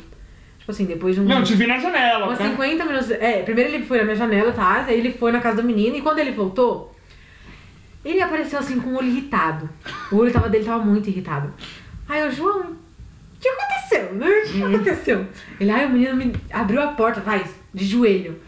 tipo 0.70 0.82
assim, 0.82 0.84
depois 0.86 1.14
de 1.14 1.20
um. 1.20 1.24
Não, 1.24 1.42
te 1.42 1.54
vi 1.54 1.66
na 1.66 1.78
janela. 1.78 2.28
Né? 2.28 2.36
50 2.36 2.84
minutos. 2.84 3.10
É, 3.10 3.42
primeiro 3.42 3.74
ele 3.74 3.84
foi 3.84 3.98
na 3.98 4.04
minha 4.04 4.16
janela, 4.16 4.52
tá? 4.52 4.84
Aí 4.86 4.98
ele 4.98 5.12
foi 5.12 5.32
na 5.32 5.40
casa 5.40 5.60
do 5.60 5.66
menino 5.66 5.96
e 5.96 6.00
quando 6.00 6.18
ele 6.18 6.30
voltou, 6.30 6.94
ele 8.04 8.22
apareceu 8.22 8.58
assim 8.58 8.80
com 8.80 8.90
o 8.90 8.96
olho 8.96 9.08
irritado. 9.08 9.68
O 10.10 10.16
olho 10.16 10.32
tava, 10.32 10.48
dele 10.48 10.64
tava 10.64 10.82
muito 10.82 11.08
irritado. 11.08 11.52
Aí 12.08 12.20
eu, 12.20 12.30
João, 12.30 12.60
o 12.60 12.76
que 13.40 13.48
aconteceu? 13.48 14.12
né? 14.14 14.26
O 14.26 14.52
que 14.52 14.62
aconteceu? 14.62 15.26
Ele, 15.58 15.70
aí 15.70 15.86
o 15.86 15.90
menino 15.90 16.16
me 16.16 16.32
abriu 16.52 16.82
a 16.82 16.88
porta, 16.88 17.20
vai, 17.20 17.44
de 17.72 17.84
joelho. 17.84 18.40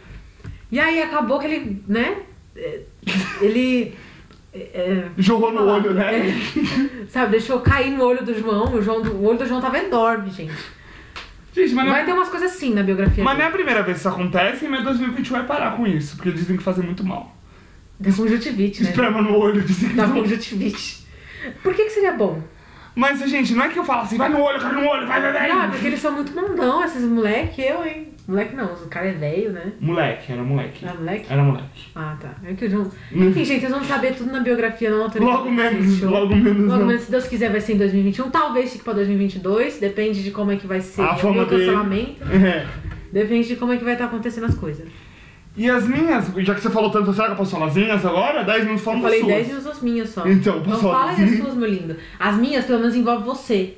E 0.71 0.81
aí 0.81 1.03
acabou 1.03 1.39
que 1.39 1.47
ele, 1.47 1.83
né? 1.87 2.23
é, 2.57 2.81
Ele. 3.41 3.95
é, 4.55 4.59
é, 4.59 5.11
Jorrou 5.19 5.53
no 5.53 5.67
olho, 5.67 5.93
né? 5.93 6.31
é, 6.31 7.07
sabe, 7.09 7.33
deixou 7.33 7.61
cair 7.61 7.91
no 7.91 8.05
olho 8.05 8.25
do 8.25 8.35
João. 8.39 8.75
O, 8.75 8.83
João, 8.83 9.03
o 9.03 9.25
olho 9.27 9.39
do 9.39 9.47
João 9.47 9.61
tava 9.61 9.79
enorme, 9.79 10.31
gente. 10.31 10.53
Gente, 11.55 11.75
mas 11.75 11.85
não, 11.85 11.93
Vai 11.93 12.05
ter 12.05 12.13
umas 12.13 12.29
coisas 12.29 12.53
assim 12.53 12.73
na 12.75 12.83
biografia. 12.83 13.23
mas 13.23 13.37
não 13.37 13.45
é 13.45 13.49
a 13.49 13.51
primeira 13.51 13.83
vez 13.83 13.97
que 13.97 14.01
isso 14.01 14.09
acontece 14.09 14.65
e 14.65 14.69
meu 14.69 14.83
2021 14.83 15.37
vai 15.37 15.47
parar 15.47 15.77
com 15.77 15.87
isso, 15.87 16.17
porque 16.17 16.31
dizem 16.33 16.57
que 16.57 16.63
fazem 16.63 16.85
muito 16.85 17.05
mal. 17.05 17.37
Da 18.01 18.11
conjuntivite, 18.13 18.83
né? 18.83 18.89
Esprema 18.91 19.21
no 19.23 19.37
olho, 19.37 19.61
dizem 19.63 19.91
que 19.91 19.95
dá- 19.95 20.09
conjuntivite. 20.09 21.07
Por 21.63 21.75
que, 21.75 21.85
que 21.85 21.91
seria 21.91 22.13
bom? 22.13 22.43
Mas, 22.95 23.19
gente, 23.31 23.55
não 23.55 23.65
é 23.65 23.69
que 23.69 23.79
eu 23.79 23.85
falo 23.85 24.03
assim, 24.03 24.17
vai 24.17 24.29
no 24.29 24.41
olho, 24.41 24.61
vai 24.61 24.73
no 24.73 24.87
olho, 24.87 25.07
vai, 25.07 25.21
vai, 25.21 25.33
vai. 25.33 25.49
Não, 25.49 25.63
é 25.63 25.69
porque 25.69 25.87
eles 25.87 26.01
são 26.01 26.13
muito 26.13 26.35
mandão, 26.35 26.85
esses 26.85 27.03
moleque, 27.05 27.63
eu, 27.63 27.85
hein? 27.85 28.09
Moleque 28.29 28.55
não, 28.55 28.67
o 28.67 28.89
cara 28.89 29.09
é 29.09 29.13
velho, 29.13 29.51
né? 29.51 29.73
Moleque, 29.81 30.33
era 30.33 30.43
moleque. 30.43 30.87
Ah, 30.87 30.95
moleque? 30.95 31.27
Era 31.29 31.43
moleque. 31.43 31.91
Ah, 31.95 32.17
tá. 32.21 32.35
É 32.45 32.55
que 32.55 32.67
o 32.67 32.71
João... 32.71 32.85
Hum. 33.13 33.29
Enfim, 33.29 33.45
gente, 33.45 33.61
vocês 33.61 33.73
vão 33.73 33.83
saber 33.83 34.15
tudo 34.15 34.31
na 34.31 34.41
biografia 34.41 34.91
não 34.91 35.05
autorizada. 35.05 35.39
Logo 35.39 35.51
menos, 35.51 36.01
logo 36.03 36.37
menos 36.37 36.69
Logo 36.69 36.81
não. 36.81 36.87
menos, 36.87 37.03
se 37.03 37.11
Deus 37.11 37.27
quiser, 37.27 37.51
vai 37.51 37.61
ser 37.61 37.75
em 37.75 37.79
2021. 37.79 38.31
Talvez 38.31 38.73
fique 38.73 38.85
pra 38.85 38.93
2022. 38.93 39.79
Depende 39.81 40.23
de 40.23 40.31
como 40.31 40.53
é 40.53 40.57
que 40.57 40.67
vai 40.69 40.81
ser 40.81 41.03
A 41.03 41.17
o 41.17 41.33
meu 41.33 41.47
cancelamento. 41.47 42.23
É. 42.33 42.67
Depende 43.13 43.49
de 43.49 43.57
como 43.57 43.73
é 43.73 43.77
que 43.77 43.85
vai 43.85 43.93
estar 43.93 44.07
acontecendo 44.07 44.45
as 44.45 44.55
coisas. 44.55 44.89
E 45.55 45.69
as 45.69 45.87
minhas, 45.87 46.29
já 46.39 46.55
que 46.55 46.61
você 46.63 46.71
falou 46.71 46.91
tanto, 46.91 47.13
será 47.13 47.27
que 47.27 47.33
eu 47.33 47.37
posso 47.37 47.51
falar 47.51 47.67
as 47.67 47.75
minhas 47.75 48.05
agora? 48.07 48.43
10 48.43 48.65
minutos 48.65 48.81
Eu 48.81 48.85
falando 48.85 49.03
falei 49.03 49.21
das 49.21 49.29
10 49.29 49.47
suas. 49.47 49.53
minutos 49.59 49.77
as 49.77 49.83
minhas 49.83 50.09
só. 50.09 50.27
Então, 50.29 50.57
Não 50.57 50.63
posso 50.63 50.81
falar 50.81 51.15
fala 51.15 51.27
das 51.27 51.37
suas, 51.39 51.55
meu 51.55 51.69
lindo. 51.69 51.97
As 52.19 52.37
minhas, 52.37 52.65
pelo 52.65 52.79
menos, 52.81 52.95
envolvem 52.97 53.25
você. 53.25 53.75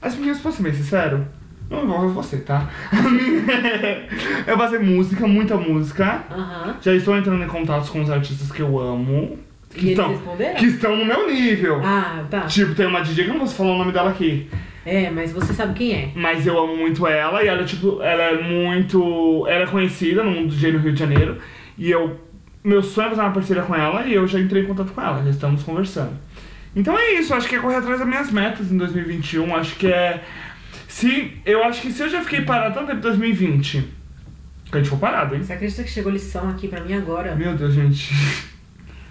As 0.00 0.14
minhas, 0.16 0.38
posso 0.38 0.58
ser 0.58 0.62
bem 0.62 0.72
sincero? 0.74 1.26
Não 1.68 1.82
envolve 1.82 2.12
você, 2.14 2.36
tá? 2.38 2.68
eu 4.46 4.56
fazer 4.56 4.78
música, 4.78 5.26
muita 5.26 5.56
música. 5.56 6.24
Aham. 6.30 6.76
Já 6.80 6.94
estou 6.94 7.16
entrando 7.16 7.42
em 7.42 7.48
contato 7.48 7.90
com 7.90 8.00
os 8.02 8.10
artistas 8.10 8.52
que 8.52 8.62
eu 8.62 8.78
amo. 8.78 9.38
E 9.74 9.78
Que 9.78 9.86
eles 9.90 9.98
estão, 9.98 10.36
que 10.58 10.66
estão 10.66 10.96
no 10.96 11.04
meu 11.04 11.26
nível. 11.28 11.80
Ah, 11.84 12.24
tá. 12.30 12.42
Tipo, 12.42 12.72
tem 12.74 12.86
uma 12.86 13.00
DJ 13.00 13.24
que 13.24 13.30
eu 13.30 13.34
não 13.34 13.40
posso 13.40 13.56
falar 13.56 13.72
o 13.72 13.78
nome 13.78 13.90
dela 13.90 14.10
aqui. 14.10 14.48
É, 14.86 15.10
mas 15.10 15.32
você 15.32 15.52
sabe 15.52 15.74
quem 15.74 15.92
é. 15.92 16.10
Mas 16.14 16.46
eu 16.46 16.56
amo 16.56 16.76
muito 16.76 17.04
ela 17.08 17.42
e 17.42 17.48
ela, 17.48 17.64
tipo, 17.64 18.00
ela 18.00 18.22
é 18.22 18.40
muito. 18.40 19.44
Ela 19.48 19.64
é 19.64 19.66
conhecida 19.66 20.22
no 20.22 20.30
mundo 20.30 20.54
do 20.54 20.72
no 20.72 20.78
Rio 20.78 20.92
de 20.92 20.98
Janeiro. 21.00 21.38
E 21.76 21.90
eu. 21.90 22.20
Meu 22.62 22.82
sonho 22.82 23.06
é 23.06 23.10
fazer 23.10 23.22
uma 23.22 23.32
parceria 23.32 23.62
com 23.64 23.74
ela 23.74 24.06
e 24.06 24.14
eu 24.14 24.26
já 24.26 24.40
entrei 24.40 24.62
em 24.62 24.66
contato 24.66 24.92
com 24.92 25.00
ela, 25.00 25.22
já 25.22 25.30
estamos 25.30 25.62
conversando. 25.62 26.12
Então 26.74 26.98
é 26.98 27.14
isso, 27.14 27.32
acho 27.32 27.48
que 27.48 27.54
é 27.54 27.60
correr 27.60 27.76
atrás 27.76 28.00
das 28.00 28.08
minhas 28.08 28.30
metas 28.30 28.70
em 28.70 28.76
2021. 28.76 29.56
Acho 29.56 29.74
que 29.76 29.88
é. 29.88 30.22
Se. 30.86 31.32
Eu 31.44 31.64
acho 31.64 31.82
que 31.82 31.90
se 31.90 32.02
eu 32.02 32.08
já 32.08 32.22
fiquei 32.22 32.42
parado 32.42 32.74
tanto 32.74 32.86
tempo 32.86 32.98
em 32.98 33.02
2020. 33.02 33.96
Que 34.70 34.74
a 34.74 34.76
gente 34.78 34.84
ficou 34.84 34.98
parado, 34.98 35.34
hein? 35.34 35.42
Você 35.42 35.52
acredita 35.52 35.82
que 35.82 35.90
chegou 35.90 36.12
lição 36.12 36.48
aqui 36.48 36.68
pra 36.68 36.80
mim 36.80 36.92
agora? 36.92 37.34
Meu 37.34 37.54
Deus, 37.54 37.74
gente. 37.74 38.12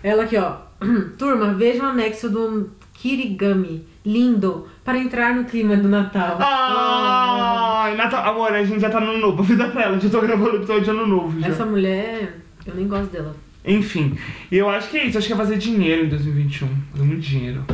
Ela 0.01 0.24
aqui, 0.24 0.38
ó. 0.38 0.58
Turma, 1.17 1.53
veja 1.53 1.84
o 1.84 1.86
anexo 1.88 2.29
do 2.29 2.72
Kirigami. 2.94 3.86
Lindo. 4.05 4.67
Para 4.83 5.00
entrar 5.00 5.33
no 5.35 5.45
clima 5.45 5.75
do 5.75 5.88
Natal. 5.89 6.38
Ai, 6.39 7.95
Natal. 7.95 8.24
Amor, 8.31 8.53
a 8.53 8.63
gente 8.63 8.79
já 8.79 8.89
tá 8.89 9.00
no 9.00 9.09
ano 9.12 9.19
novo. 9.19 9.41
Vida 9.43 9.67
pra 9.69 9.83
ela, 9.83 10.00
já 10.00 10.09
tô 10.09 10.21
gravando 10.21 10.51
o 10.51 10.55
episódio 10.57 10.83
de 10.83 10.89
ano 10.91 11.07
novo. 11.07 11.39
Já. 11.41 11.47
Essa 11.47 11.65
mulher, 11.65 12.38
eu 12.65 12.75
nem 12.75 12.88
gosto 12.88 13.12
dela. 13.12 13.35
Enfim, 13.65 14.15
e 14.51 14.57
eu 14.57 14.69
acho 14.69 14.89
que 14.89 14.97
é 14.97 15.05
isso. 15.07 15.17
Acho 15.17 15.25
que 15.27 15.33
é 15.33 15.35
fazer 15.35 15.57
dinheiro 15.57 16.05
em 16.05 16.09
2021. 16.09 16.67
Fazer 16.91 17.03
muito 17.03 17.21
dinheiro. 17.21 17.65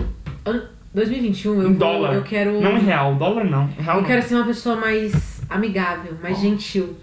An- 0.45 0.63
2021, 0.93 1.61
eu 1.61 1.69
em 1.69 1.73
dólar. 1.73 2.13
eu 2.13 2.21
quero. 2.23 2.59
Não 2.61 2.77
em 2.77 2.81
real. 2.81 3.15
Dólar 3.15 3.43
não. 3.45 3.67
Real 3.77 3.97
Eu 3.97 4.01
não. 4.01 4.07
quero 4.07 4.21
ser 4.21 4.35
uma 4.35 4.45
pessoa 4.45 4.75
mais 4.77 5.41
amigável, 5.49 6.13
mais 6.21 6.39
gentil. 6.39 6.95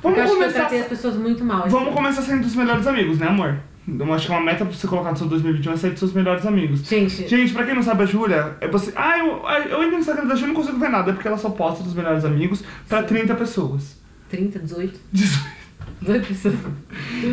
Porque 0.00 0.20
Vamos 0.20 0.30
eu 0.30 0.36
começar. 0.38 0.58
eu 0.58 0.60
tratei 0.62 0.80
as 0.82 0.86
pessoas 0.86 1.16
muito 1.16 1.44
mal. 1.44 1.60
assim. 1.62 1.70
Vamos 1.70 1.92
começar 1.94 2.22
sendo 2.22 2.42
dos 2.42 2.54
melhores 2.54 2.86
amigos, 2.86 3.18
né, 3.18 3.26
amor? 3.26 3.58
Eu 3.98 4.12
acho 4.12 4.26
que 4.26 4.32
uma 4.32 4.40
meta 4.40 4.64
pra 4.64 4.74
você 4.74 4.86
colocar 4.86 5.10
no 5.12 5.16
seu 5.16 5.26
2021 5.28 5.72
é 5.72 5.76
ser 5.76 5.90
dos 5.90 5.98
seus 6.00 6.12
melhores 6.12 6.44
amigos. 6.44 6.86
Gente, 6.86 7.26
Gente, 7.26 7.52
pra 7.54 7.64
quem 7.64 7.74
não 7.74 7.82
sabe, 7.82 8.02
a 8.02 8.06
Júlia, 8.06 8.56
é 8.60 8.68
você. 8.68 8.92
Ah, 8.94 9.18
eu, 9.18 9.46
ah, 9.46 9.60
eu 9.60 9.78
entro 9.82 9.92
no 9.92 9.98
Instagram 10.00 10.26
da 10.26 10.34
Júlia 10.34 10.52
e 10.52 10.54
não 10.54 10.60
consigo 10.62 10.78
ver 10.78 10.90
nada, 10.90 11.10
é 11.10 11.14
porque 11.14 11.26
ela 11.28 11.38
só 11.38 11.50
posta 11.50 11.82
dos 11.82 11.94
melhores 11.94 12.24
amigos 12.24 12.62
pra 12.88 13.02
30 13.02 13.34
pessoas. 13.34 13.96
30, 14.28 14.58
18, 14.58 15.00
18. 15.12 15.58
18 16.02 16.26
pessoas. 16.28 16.54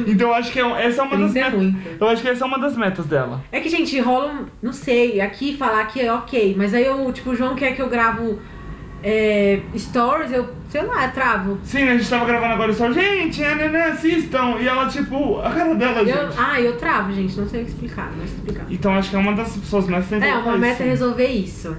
Então 0.08 0.30
eu 0.30 0.34
acho 0.34 0.52
que 0.52 0.60
é- 0.60 0.86
essa 0.88 1.02
é 1.02 1.04
uma 1.06 1.18
das 1.18 1.32
30 1.34 1.40
é 1.48 1.52
metas. 1.52 1.62
muito. 1.62 2.04
Eu 2.04 2.08
acho 2.08 2.22
que 2.22 2.28
essa 2.30 2.44
é 2.44 2.48
uma 2.48 2.58
das 2.60 2.76
metas 2.78 3.06
dela. 3.06 3.44
É 3.52 3.60
que, 3.60 3.70
gente, 3.70 4.00
rola 4.00 4.32
um. 4.32 4.46
Não 4.64 4.74
sei, 4.74 5.20
aqui 5.22 5.56
falar 5.58 5.86
que 5.86 6.00
é 6.02 6.12
ok, 6.12 6.56
mas 6.58 6.74
aí 6.74 6.86
eu, 6.86 7.12
tipo, 7.12 7.32
o 7.32 7.36
João 7.36 7.56
quer 7.56 7.76
que 7.76 7.82
eu 7.82 7.90
gravo 7.90 8.40
é, 9.04 9.60
stories, 9.78 10.32
eu, 10.32 10.50
sei 10.76 10.84
lá, 10.84 11.08
travo. 11.08 11.58
Sim, 11.64 11.84
a 11.84 11.98
gente 11.98 12.10
tava 12.10 12.26
gravando 12.26 12.54
agora 12.54 12.70
o 12.70 12.74
story. 12.74 12.94
Gente, 12.94 13.42
é, 13.42 13.56
né, 13.56 13.70
né, 13.70 13.84
assistam. 13.86 14.58
E 14.60 14.68
ela, 14.68 14.88
tipo, 14.90 15.40
a 15.40 15.50
cara 15.50 15.74
dela, 15.74 16.02
Eu, 16.02 16.06
gente. 16.28 16.36
ah, 16.38 16.60
eu 16.60 16.76
travo, 16.76 17.14
gente, 17.14 17.38
não 17.38 17.48
sei 17.48 17.62
o 17.62 17.66
que 17.66 17.72
explicar, 17.72 18.12
não 18.12 18.28
sei 18.28 18.36
explicar. 18.38 18.66
Então 18.70 18.94
acho 18.94 19.10
que 19.10 19.16
é 19.16 19.20
uma 19.20 19.34
das 19.34 19.56
pessoas 19.56 19.88
mais 19.88 20.12
É, 20.12 20.34
uma 20.36 20.58
meta 20.58 20.84
é 20.84 20.88
resolver 20.88 21.28
isso. 21.28 21.78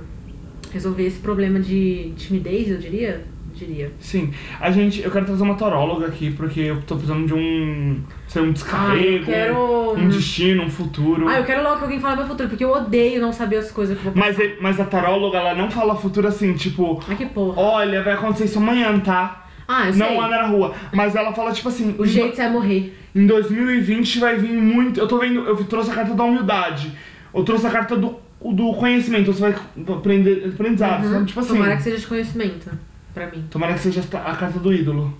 Resolver 0.73 1.07
esse 1.07 1.19
problema 1.19 1.61
de 1.61 2.15
timidez, 2.17 2.71
eu 2.71 2.79
diria. 2.79 3.25
Diria. 3.56 3.90
Sim, 3.98 4.32
a 4.60 4.70
gente, 4.70 5.02
eu 5.02 5.10
quero 5.10 5.25
trazer 5.25 5.42
uma 5.42 5.54
taróloga 5.54 6.06
aqui, 6.06 6.30
porque 6.30 6.60
eu 6.60 6.82
tô 6.82 6.94
precisando 6.96 7.26
de 7.26 7.32
um, 7.34 8.02
sei, 8.28 8.42
um 8.42 8.50
Ah, 8.50 8.52
descarrego, 8.52 9.16
eu 9.18 9.25
quero. 9.25 9.92
um 9.98 10.08
destino, 10.08 10.62
um 10.64 10.70
futuro. 10.70 11.26
Ah, 11.26 11.38
eu 11.38 11.44
quero 11.44 11.62
logo 11.62 11.78
que 11.78 11.84
alguém 11.84 11.98
fale 12.00 12.16
meu 12.16 12.26
futuro, 12.26 12.48
porque 12.50 12.64
eu 12.64 12.70
odeio 12.70 13.20
não 13.20 13.32
saber 13.32 13.56
as 13.56 13.70
coisas 13.70 13.98
que 13.98 14.04
eu 14.06 14.12
vou 14.12 14.20
Mas, 14.22 14.38
ele- 14.38 14.56
mas 14.60 14.78
a 14.78 14.84
taróloga, 14.84 15.38
ela 15.38 15.54
não 15.54 15.70
fala 15.70 15.96
futuro 15.96 16.28
assim, 16.28 16.52
tipo, 16.52 17.00
Ai, 17.08 17.16
que 17.16 17.25
porra. 17.26 17.60
olha, 17.60 18.02
vai 18.02 18.12
acontecer 18.12 18.44
isso 18.44 18.58
amanhã, 18.58 18.98
tá? 19.00 19.46
Ah, 19.66 19.88
eu 19.88 19.96
não 19.96 20.06
sei. 20.08 20.18
anda 20.18 20.28
na 20.42 20.46
rua. 20.46 20.75
Mas 20.92 21.16
ela 21.16 21.32
fala, 21.32 21.50
tipo 21.52 21.68
assim, 21.68 21.94
O 21.98 22.06
jeito 22.06 22.36
você 22.36 22.42
vai 22.42 22.52
morrer. 22.52 22.94
em 23.14 23.26
2020 23.26 24.18
vai 24.20 24.36
vir 24.36 24.52
muito. 24.52 25.00
Eu 25.00 25.08
tô 25.08 25.18
vendo, 25.18 25.40
eu 25.40 25.56
trouxe 25.64 25.90
a 25.90 25.94
carta 25.94 26.14
da 26.14 26.22
humildade. 26.25 26.92
Eu 27.34 27.42
trouxe 27.42 27.66
a 27.66 27.70
carta 27.70 27.96
do, 27.96 28.16
do 28.52 28.72
conhecimento. 28.75 29.32
Você 29.32 29.40
vai 29.40 29.54
aprender 29.96 30.50
aprendizado. 30.54 31.04
Uhum. 31.06 31.12
sabe? 31.14 31.25
Tipo 31.26 31.40
assim. 31.40 31.54
Tomara 31.54 31.76
que 31.76 31.82
seja 31.82 31.98
de 31.98 32.06
conhecimento, 32.06 32.70
pra 33.16 33.26
mim. 33.30 33.46
tomara 33.50 33.73
que 33.73 33.80
seja 33.80 34.02
a 34.12 34.37
carta 34.37 34.58
do 34.58 34.73
ídolo. 34.75 35.16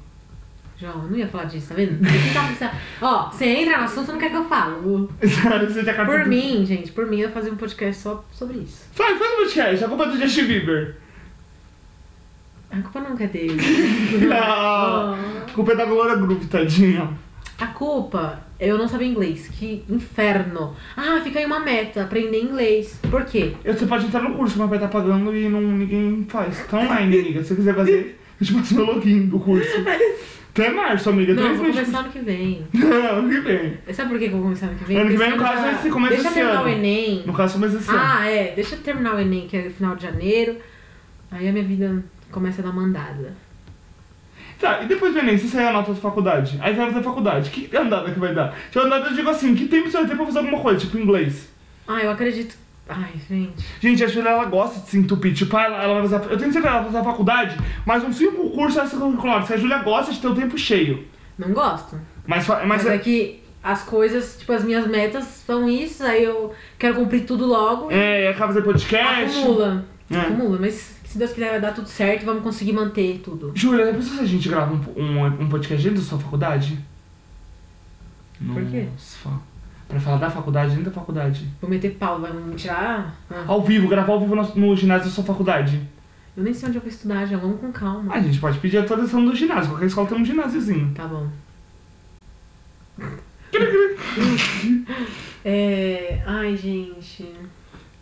João, 0.78 1.04
eu 1.04 1.10
não 1.10 1.16
ia 1.16 1.26
falar 1.26 1.44
disso, 1.44 1.68
tá 1.70 1.74
vendo? 1.74 1.98
Você 2.06 2.34
tá 2.34 2.46
pensando- 2.46 2.70
Ó, 3.00 3.30
você 3.30 3.46
entra 3.46 3.78
no 3.78 3.84
assunto, 3.84 4.12
não 4.12 4.18
quer 4.18 4.28
que 4.28 4.36
eu 4.36 4.44
falo. 4.44 5.08
Por 6.04 6.24
do... 6.24 6.28
mim, 6.28 6.66
gente, 6.66 6.92
por 6.92 7.06
mim 7.06 7.16
eu 7.20 7.28
ia 7.28 7.32
fazer 7.32 7.50
um 7.50 7.56
podcast 7.56 8.02
só 8.02 8.22
sobre 8.30 8.58
isso. 8.58 8.84
Faz, 8.92 9.18
faz 9.18 9.32
um 9.32 9.36
podcast. 9.36 9.84
A 9.84 9.88
culpa 9.88 10.04
é 10.04 10.08
do 10.08 10.18
Justin 10.18 10.44
Bieber. 10.44 10.96
A 12.70 12.76
culpa 12.82 13.00
nunca 13.00 13.24
é 13.24 13.28
dele. 13.28 13.58
Ah, 14.30 15.16
a 15.48 15.52
culpa 15.52 15.72
é 15.72 15.76
da 15.76 15.86
Glória 15.86 16.16
Groove, 16.16 16.44
tadinha. 16.46 17.08
A 17.58 17.66
culpa 17.68 18.40
eu 18.58 18.78
não 18.78 18.88
saber 18.88 19.06
inglês. 19.06 19.48
Que 19.48 19.84
inferno. 19.88 20.75
Ah, 20.96 21.20
fica 21.22 21.38
aí 21.38 21.46
uma 21.46 21.60
meta, 21.60 22.02
aprender 22.02 22.40
inglês. 22.40 22.98
Por 23.10 23.25
quê? 23.25 23.52
Você 23.64 23.86
pode 23.86 24.06
entrar 24.06 24.22
no 24.22 24.34
curso, 24.34 24.58
mas 24.58 24.68
vai 24.68 24.78
estar 24.78 24.88
pagando 24.88 25.34
e 25.36 25.48
não, 25.48 25.60
ninguém 25.60 26.25
faz. 26.28 26.66
Tá 26.66 26.78
online, 26.78 27.18
amiga. 27.20 27.42
Se 27.42 27.48
você 27.48 27.54
quiser 27.56 27.75
fazer, 27.75 28.18
eu 28.40 28.46
te 28.46 28.54
passo 28.54 28.75
meu 28.75 28.84
login 28.86 29.26
do 29.26 29.38
curso. 29.38 29.68
Até 30.50 30.70
março, 30.70 31.10
amiga. 31.10 31.34
Não, 31.34 31.42
Três 31.42 31.56
vou 31.58 31.66
meses. 31.66 31.80
começar 31.82 31.98
ano 32.02 32.10
que 32.10 32.18
vem. 32.20 32.66
Não, 32.72 33.18
ano 33.18 33.28
que 33.28 33.40
vem. 33.40 33.78
Sabe 33.92 34.08
por 34.10 34.18
que 34.18 34.25
eu 34.25 34.30
vou 34.30 34.40
começar 34.42 34.66
ano 34.68 34.76
que 34.78 34.84
vem? 34.84 34.96
Ano 34.98 35.10
que 35.10 35.16
vem, 35.18 35.30
no 35.32 35.36
caso, 35.36 35.62
já- 35.62 35.72
esse 35.72 35.90
começo 35.90 36.14
Deixa 36.14 36.28
eu 36.28 36.32
desse 36.32 36.34
terminar 36.34 36.60
ano. 36.62 36.64
o 36.64 36.72
Enem. 36.72 37.22
No 37.26 37.32
caso, 37.34 37.58
mas 37.58 37.75
esse 37.75 37.90
ano. 37.90 38.00
Ah, 38.02 38.26
é. 38.26 38.52
Deixa 38.54 38.75
eu 38.75 38.80
terminar 38.80 39.16
o 39.16 39.20
Enem, 39.20 39.46
que 39.46 39.56
é 39.56 39.68
final 39.68 39.94
de 39.94 40.02
janeiro. 40.04 40.56
Aí 41.30 41.46
a 41.46 41.52
minha 41.52 41.64
vida 41.64 42.02
começa 42.30 42.62
a 42.62 42.64
dar 42.64 42.70
uma 42.70 42.82
andada. 42.84 43.34
Tá, 44.58 44.82
e 44.82 44.86
depois 44.86 45.12
do 45.12 45.18
Enem, 45.18 45.36
se 45.36 45.48
sair 45.48 45.66
a 45.66 45.72
nota 45.72 45.92
da 45.92 46.00
faculdade? 46.00 46.58
Aí 46.62 46.72
vai 46.72 46.90
fazer 46.90 47.04
faculdade. 47.04 47.50
Que 47.50 47.76
andada 47.76 48.10
que 48.10 48.18
vai 48.18 48.34
dar? 48.34 48.54
Se 48.72 48.78
andada, 48.78 49.08
eu 49.08 49.14
digo 49.14 49.28
assim, 49.28 49.54
que 49.54 49.66
tempo 49.66 49.90
você 49.90 49.98
vai 49.98 50.06
ter 50.06 50.16
pra 50.16 50.25
fazer 50.25 50.38
alguma 50.38 50.60
coisa, 50.60 50.80
tipo 50.80 50.96
inglês? 50.98 51.48
Ah, 51.86 52.00
eu 52.00 52.10
acredito. 52.10 52.56
Ai, 52.88 53.10
gente. 53.28 53.64
Gente, 53.80 54.04
a 54.04 54.06
Julia, 54.06 54.30
ela 54.30 54.44
gosta 54.44 54.80
de 54.80 54.88
se 54.88 54.98
entupir. 54.98 55.34
Tipo, 55.34 55.58
ela, 55.58 55.82
ela 55.82 55.94
vai 56.00 56.08
fazer... 56.08 56.32
Eu 56.32 56.38
tenho 56.38 56.52
certeza 56.52 56.60
que 56.62 56.66
ela 56.68 56.76
vai 56.76 56.86
fazer 56.86 56.98
a 56.98 57.04
faculdade, 57.04 57.56
mas 57.84 58.04
uns 58.04 58.16
cinco 58.16 58.48
cursos 58.50 58.80
extracurriculares. 58.82 59.46
Se 59.46 59.54
a 59.54 59.56
Julia 59.56 59.78
gosta 59.78 60.12
de 60.12 60.20
ter 60.20 60.28
o 60.28 60.34
tempo 60.34 60.56
cheio. 60.56 61.04
Não 61.38 61.50
gosto. 61.50 62.00
Mas, 62.26 62.46
Mas, 62.46 62.66
mas, 62.66 62.86
é 62.86 62.96
que 62.98 63.42
as 63.62 63.82
coisas, 63.82 64.36
tipo, 64.38 64.52
as 64.52 64.62
minhas 64.64 64.86
metas 64.86 65.25
são 65.25 65.68
isso, 65.68 66.04
aí 66.04 66.22
eu 66.22 66.54
quero 66.78 66.94
cumprir 66.94 67.25
tudo 67.26 67.44
logo. 67.44 67.90
é, 67.90 68.28
acaba 68.28 68.48
fazer 68.48 68.62
podcast. 68.62 69.38
Acumula. 69.38 69.84
É. 70.08 70.18
Acumula, 70.18 70.58
mas 70.60 70.95
se 71.08 71.18
Deus 71.18 71.32
quiser 71.32 71.50
vai 71.50 71.60
dar 71.60 71.72
tudo 71.72 71.88
certo 71.88 72.25
vamos 72.26 72.42
conseguir 72.42 72.72
manter 72.72 73.20
tudo. 73.25 73.52
Júlia, 73.54 73.84
depois 73.86 74.04
se 74.06 74.18
a 74.20 74.25
gente 74.25 74.48
grava 74.48 74.75
um, 74.75 75.00
um, 75.02 75.25
um 75.25 75.48
podcast 75.48 75.82
dentro 75.82 76.00
da 76.02 76.06
sua 76.08 76.18
faculdade? 76.18 76.78
Por 78.52 78.64
quê? 78.66 78.86
Nossa, 78.92 79.30
pra 79.88 79.98
falar 80.00 80.18
da 80.18 80.28
faculdade, 80.30 80.70
dentro 80.70 80.84
da 80.84 80.90
faculdade. 80.90 81.48
Vou 81.60 81.70
meter 81.70 81.92
pau, 81.94 82.20
vai 82.20 82.32
me 82.32 82.54
tirar. 82.54 83.16
Ah, 83.30 83.44
Ao 83.46 83.62
vivo, 83.62 83.88
gravar 83.88 84.12
ao 84.12 84.20
vivo 84.20 84.34
no, 84.34 84.54
no 84.54 84.76
ginásio 84.76 85.06
da 85.08 85.12
sua 85.14 85.25
faculdade. 85.25 85.80
eu 86.36 86.42
nem 86.42 86.52
sei 86.52 86.68
onde 86.68 86.78
eu 86.78 86.82
vou 86.82 86.90
estudar, 86.90 87.25
já 87.26 87.38
vamos 87.38 87.60
com 87.60 87.72
calma. 87.72 88.12
A 88.12 88.20
gente 88.20 88.38
pode 88.38 88.58
pedir 88.58 88.76
a 88.78 88.82
atualização 88.82 89.25
do 89.25 89.34
ginásio. 89.34 89.70
Qualquer 89.70 89.86
escola 89.86 90.06
tem 90.08 90.20
um 90.20 90.25
ginásiozinho. 90.25 90.92
Tá 90.94 91.06
bom. 91.06 91.28
É. 95.48 96.22
Ai, 96.26 96.56
gente. 96.56 97.25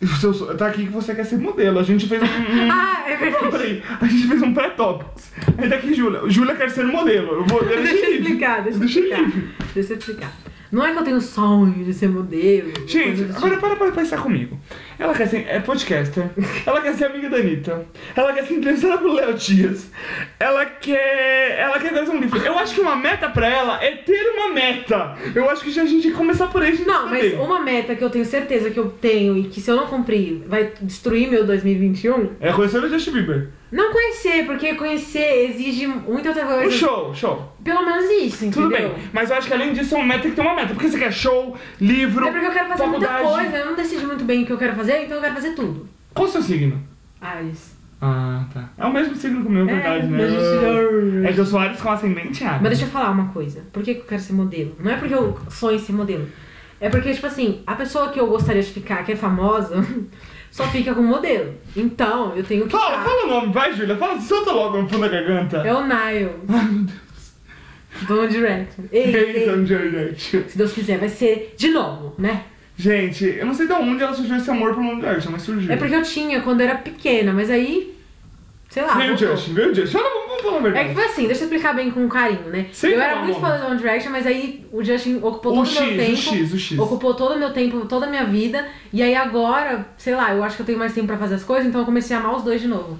Seu- 0.07 0.33
Tá 0.55 0.67
aqui 0.67 0.85
que 0.85 0.91
você 0.91 1.13
quer 1.15 1.25
ser 1.25 1.37
modelo. 1.37 1.79
A 1.79 1.83
gente 1.83 2.07
fez 2.07 2.21
um. 2.21 2.25
um... 2.25 2.71
Ah, 2.71 3.03
é 3.07 3.15
verdade. 3.17 3.83
A 4.01 4.05
gente 4.07 4.27
fez 4.27 4.41
um 4.41 4.53
pré-topics. 4.53 5.31
Aí 5.57 5.69
tá 5.69 5.75
aqui, 5.75 5.93
Júlia. 5.93 6.21
Júlia 6.27 6.55
quer 6.55 6.69
ser 6.69 6.85
modelo. 6.85 7.33
Eu 7.33 7.45
vou. 7.45 7.63
Deixa 7.63 7.93
eu 8.05 8.13
explicar, 8.15 8.63
deixa 8.63 8.79
eu 8.79 8.85
explicar. 8.85 9.21
livre. 9.21 9.49
Deixa 9.73 9.93
eu 9.93 9.97
explicar. 9.97 10.31
Não 10.71 10.85
é 10.85 10.91
que 10.91 10.97
eu 10.99 11.03
tenho 11.03 11.21
sonho 11.21 11.83
de 11.85 11.93
ser 11.93 12.09
modelo. 12.09 12.71
Gente, 12.87 13.23
agora 13.35 13.55
tipo. 13.55 13.59
para 13.61 13.75
para 13.75 13.91
pensar 13.91 14.17
comigo. 14.17 14.59
Ela 14.97 15.13
quer 15.13 15.27
ser 15.27 15.45
é 15.47 15.59
podcaster, 15.59 16.25
ela 16.65 16.81
quer 16.81 16.93
ser 16.93 17.05
amiga 17.05 17.29
da 17.29 17.37
Anitta, 17.37 17.85
ela 18.15 18.31
quer 18.33 18.45
ser 18.45 18.53
entrevistada 18.55 18.97
pelo 18.97 19.13
Léo 19.13 19.33
Dias, 19.33 19.91
ela 20.39 20.65
quer. 20.65 21.57
Ela 21.59 21.79
quer 21.79 21.93
fazer 21.93 22.11
um 22.11 22.19
livro. 22.19 22.39
Eu 22.41 22.57
acho 22.57 22.73
que 22.75 22.81
uma 22.81 22.95
meta 22.95 23.29
pra 23.29 23.47
ela 23.47 23.83
é 23.83 23.91
ter 23.91 24.29
uma 24.33 24.49
meta. 24.53 25.15
Eu 25.33 25.49
acho 25.49 25.63
que 25.63 25.71
já 25.71 25.81
a 25.83 25.85
gente 25.85 26.03
tem 26.03 26.11
que 26.11 26.17
começar 26.17 26.47
por 26.47 26.61
aí 26.61 26.69
a 26.69 26.75
gente 26.75 26.87
Não, 26.87 27.07
mas 27.09 27.31
saber. 27.31 27.41
uma 27.43 27.59
meta 27.59 27.95
que 27.95 28.03
eu 28.03 28.09
tenho 28.09 28.25
certeza 28.25 28.69
que 28.71 28.79
eu 28.79 28.89
tenho 28.89 29.37
e 29.37 29.43
que 29.45 29.59
se 29.61 29.69
eu 29.69 29.75
não 29.75 29.87
cumprir 29.87 30.43
vai 30.47 30.71
destruir 30.81 31.29
meu 31.29 31.45
2021, 31.45 32.31
É 32.39 32.51
conhecer 32.53 32.83
o 32.83 32.89
Justin 32.89 33.11
Bieber. 33.11 33.49
não 33.71 33.91
conhecer, 33.91 34.45
porque 34.45 34.75
conhecer 34.75 35.49
exige 35.49 35.87
muita 35.87 36.29
outra 36.29 36.45
coisa. 36.45 36.67
Um 36.67 36.71
show, 36.71 37.13
show. 37.13 37.51
Pelo 37.63 37.83
menos 37.83 38.05
isso, 38.11 38.49
Tudo 38.51 38.67
entendeu? 38.67 38.89
bem. 38.93 39.03
Mas 39.11 39.29
eu 39.31 39.37
acho 39.37 39.47
que 39.47 39.53
além 39.53 39.73
disso 39.73 39.95
é 39.95 39.97
uma 39.97 40.05
meta 40.05 40.21
tem 40.21 40.31
que 40.31 40.35
ter 40.35 40.41
uma 40.41 40.55
meta. 40.55 40.73
Porque 40.73 40.87
você 40.87 40.99
quer 40.99 41.11
show, 41.11 41.57
livro, 41.81 42.27
É 42.27 42.31
porque 42.31 42.45
eu 42.45 42.51
quero 42.51 42.67
fazer 42.69 42.85
muita 42.85 43.07
faculdade. 43.07 43.35
coisa, 43.43 43.57
eu 43.57 43.65
não 43.65 43.75
decido 43.75 44.07
muito 44.07 44.23
bem 44.23 44.43
o 44.43 44.45
que 44.45 44.51
eu 44.53 44.57
quero 44.57 44.75
fazer, 44.75 44.84
então 44.93 45.17
eu 45.17 45.21
quero 45.21 45.35
fazer 45.35 45.51
tudo. 45.53 45.87
Qual 46.13 46.27
o 46.27 46.31
seu 46.31 46.41
signo? 46.41 46.81
Ares. 47.21 47.75
Ah, 48.01 48.45
tá. 48.53 48.69
É 48.77 48.85
o 48.85 48.93
mesmo 48.93 49.15
signo 49.15 49.41
que 49.41 49.47
o 49.47 49.51
meu, 49.51 49.65
verdade, 49.65 50.05
né? 50.07 50.23
a 50.23 50.27
gente- 50.27 51.25
É 51.27 51.33
que 51.33 51.39
eu 51.39 51.45
sou 51.45 51.59
Ares 51.59 51.79
com 51.81 51.89
ascendente 51.89 52.43
Ares. 52.43 52.61
Mas 52.61 52.69
deixa 52.71 52.85
eu 52.85 52.89
falar 52.89 53.09
uma 53.11 53.29
coisa. 53.29 53.61
Por 53.71 53.81
que 53.83 53.95
que 53.95 54.01
eu 54.01 54.05
quero 54.05 54.21
ser 54.21 54.33
modelo? 54.33 54.75
Não 54.79 54.91
é 54.91 54.97
porque 54.97 55.13
eu 55.13 55.37
sonho 55.49 55.77
em 55.77 55.79
ser 55.79 55.93
modelo. 55.93 56.27
É 56.79 56.89
porque, 56.89 57.13
tipo 57.13 57.25
assim, 57.25 57.61
a 57.65 57.73
pessoa 57.73 58.09
que 58.09 58.19
eu 58.19 58.27
gostaria 58.27 58.61
de 58.61 58.69
ficar, 58.71 59.03
que 59.05 59.13
é 59.13 59.15
famosa, 59.15 59.75
só 60.51 60.65
fica 60.67 60.93
com 60.93 61.01
modelo. 61.01 61.53
Então, 61.75 62.35
eu 62.35 62.43
tenho 62.43 62.65
que. 62.65 62.71
Fala, 62.71 63.01
fala 63.01 63.23
o 63.25 63.27
nome, 63.27 63.53
vai, 63.53 63.73
Júlia. 63.73 63.95
Fala, 63.95 64.19
solta 64.19 64.51
logo 64.51 64.81
no 64.81 64.87
fundo 64.89 65.01
da 65.01 65.07
garganta. 65.07 65.57
É 65.65 65.73
o 65.73 65.81
Nile, 65.83 66.29
Ai, 66.49 66.65
meu 66.65 66.83
Deus. 66.83 68.07
do 68.07 68.19
One 68.19 68.27
Direction. 68.27 68.83
Ei, 68.91 69.15
ei, 69.15 69.63
Direction. 69.63 70.41
se 70.49 70.57
Deus 70.57 70.73
quiser, 70.73 70.99
vai 70.99 71.07
ser 71.09 71.55
de 71.57 71.69
novo, 71.69 72.13
né? 72.19 72.43
Gente, 72.77 73.23
eu 73.25 73.45
não 73.45 73.53
sei 73.53 73.67
de 73.67 73.73
onde 73.73 74.03
ela 74.03 74.13
surgiu 74.13 74.35
esse 74.35 74.49
amor 74.51 74.73
pro 74.73 74.83
One 74.83 74.99
Direction, 74.99 75.31
mas 75.31 75.41
surgiu. 75.43 75.71
É 75.71 75.77
porque 75.77 75.95
eu 75.95 76.03
tinha 76.03 76.41
quando 76.41 76.61
era 76.61 76.75
pequena, 76.75 77.31
mas 77.31 77.49
aí. 77.49 77.95
Sei 78.69 78.83
lá. 78.83 78.95
Veio 78.95 79.13
o. 79.13 79.17
Justin, 79.17 79.53
veio 79.53 79.71
o 79.71 79.73
Justin. 79.73 79.93
Fala, 79.97 80.09
vamos, 80.27 80.41
falar 80.41 80.55
a 80.55 80.59
É 80.59 80.61
verdade. 80.61 80.89
que 80.89 80.95
foi 80.95 81.05
assim, 81.05 81.27
deixa 81.27 81.41
eu 81.41 81.45
explicar 81.45 81.73
bem 81.73 81.89
com 81.91 82.09
carinho, 82.09 82.49
né? 82.49 82.65
Sem 82.73 82.91
eu 82.91 82.99
falar 82.99 83.11
era 83.11 83.21
muito 83.21 83.39
nome. 83.39 83.53
fã 83.53 83.59
do 83.63 83.67
One 83.71 83.77
Direction, 83.77 84.11
mas 84.11 84.27
aí 84.27 84.65
o 84.73 84.83
Justin 84.83 85.19
ocupou 85.21 85.53
O 85.53 85.55
todo 85.55 85.61
o 85.61 85.65
X, 85.65 85.79
meu 85.79 85.93
o 85.93 85.97
tempo. 85.97 86.17
X, 86.17 86.53
o 86.53 86.59
X. 86.59 86.79
Ocupou 86.79 87.13
todo 87.13 87.35
o 87.35 87.39
meu 87.39 87.53
tempo, 87.53 87.85
toda 87.85 88.05
a 88.07 88.09
minha 88.09 88.25
vida. 88.25 88.67
E 88.91 89.01
aí 89.01 89.15
agora, 89.15 89.87
sei 89.97 90.13
lá, 90.13 90.33
eu 90.33 90.43
acho 90.43 90.57
que 90.57 90.61
eu 90.63 90.65
tenho 90.65 90.79
mais 90.79 90.93
tempo 90.93 91.07
pra 91.07 91.17
fazer 91.17 91.35
as 91.35 91.43
coisas, 91.43 91.65
então 91.67 91.79
eu 91.79 91.85
comecei 91.85 92.13
a 92.15 92.19
amar 92.19 92.35
os 92.35 92.43
dois 92.43 92.59
de 92.59 92.67
novo. 92.67 92.99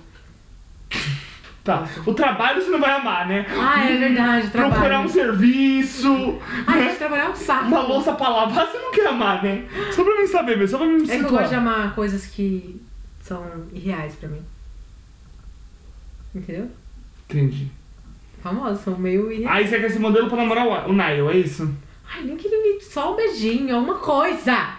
Tá. 1.65 1.83
O 2.05 2.13
trabalho 2.13 2.61
você 2.61 2.69
não 2.69 2.79
vai 2.79 2.91
amar, 2.91 3.27
né? 3.27 3.43
Ah, 3.49 3.89
é 3.89 3.97
verdade, 3.97 4.51
trabalho. 4.51 4.73
Procurar 4.73 4.99
um 4.99 5.07
serviço. 5.07 6.39
Ai, 6.67 6.77
né? 6.77 6.89
gente, 6.89 6.97
trabalhar 6.99 7.25
é 7.25 7.29
um 7.29 7.35
saco. 7.35 7.65
Uma 7.65 7.81
louça 7.81 8.13
pra 8.13 8.29
lavar, 8.29 8.67
você 8.67 8.77
não 8.77 8.91
quer 8.91 9.07
amar, 9.07 9.43
né? 9.43 9.65
Só 9.91 10.03
pra 10.03 10.15
mim 10.15 10.27
saber, 10.27 10.57
mesmo, 10.59 10.67
só 10.67 10.77
pra 10.77 10.85
mim 10.85 11.01
me 11.01 11.09
É 11.09 11.17
que 11.17 11.25
eu 11.25 11.29
gosto 11.29 11.49
de 11.49 11.55
amar 11.55 11.95
coisas 11.95 12.27
que 12.27 12.79
são 13.19 13.43
irreais 13.73 14.13
pra 14.13 14.29
mim. 14.29 14.43
Entendeu? 16.35 16.69
Entendi. 17.27 17.71
Famosas, 18.43 18.81
são 18.81 18.95
meio 18.99 19.31
irreais. 19.31 19.57
Aí 19.57 19.67
você 19.67 19.79
quer 19.79 19.87
esse 19.87 19.97
modelo 19.97 20.27
pra 20.27 20.37
namorar 20.37 20.67
o, 20.67 20.91
o 20.91 20.93
Nile, 20.93 21.27
é 21.31 21.37
isso? 21.37 21.67
Ai, 22.13 22.21
nem 22.21 22.37
que 22.37 22.47
ele 22.47 22.75
me... 22.75 22.81
Só 22.83 23.13
um 23.13 23.15
beijinho, 23.15 23.75
alguma 23.75 23.95
coisa. 23.95 24.74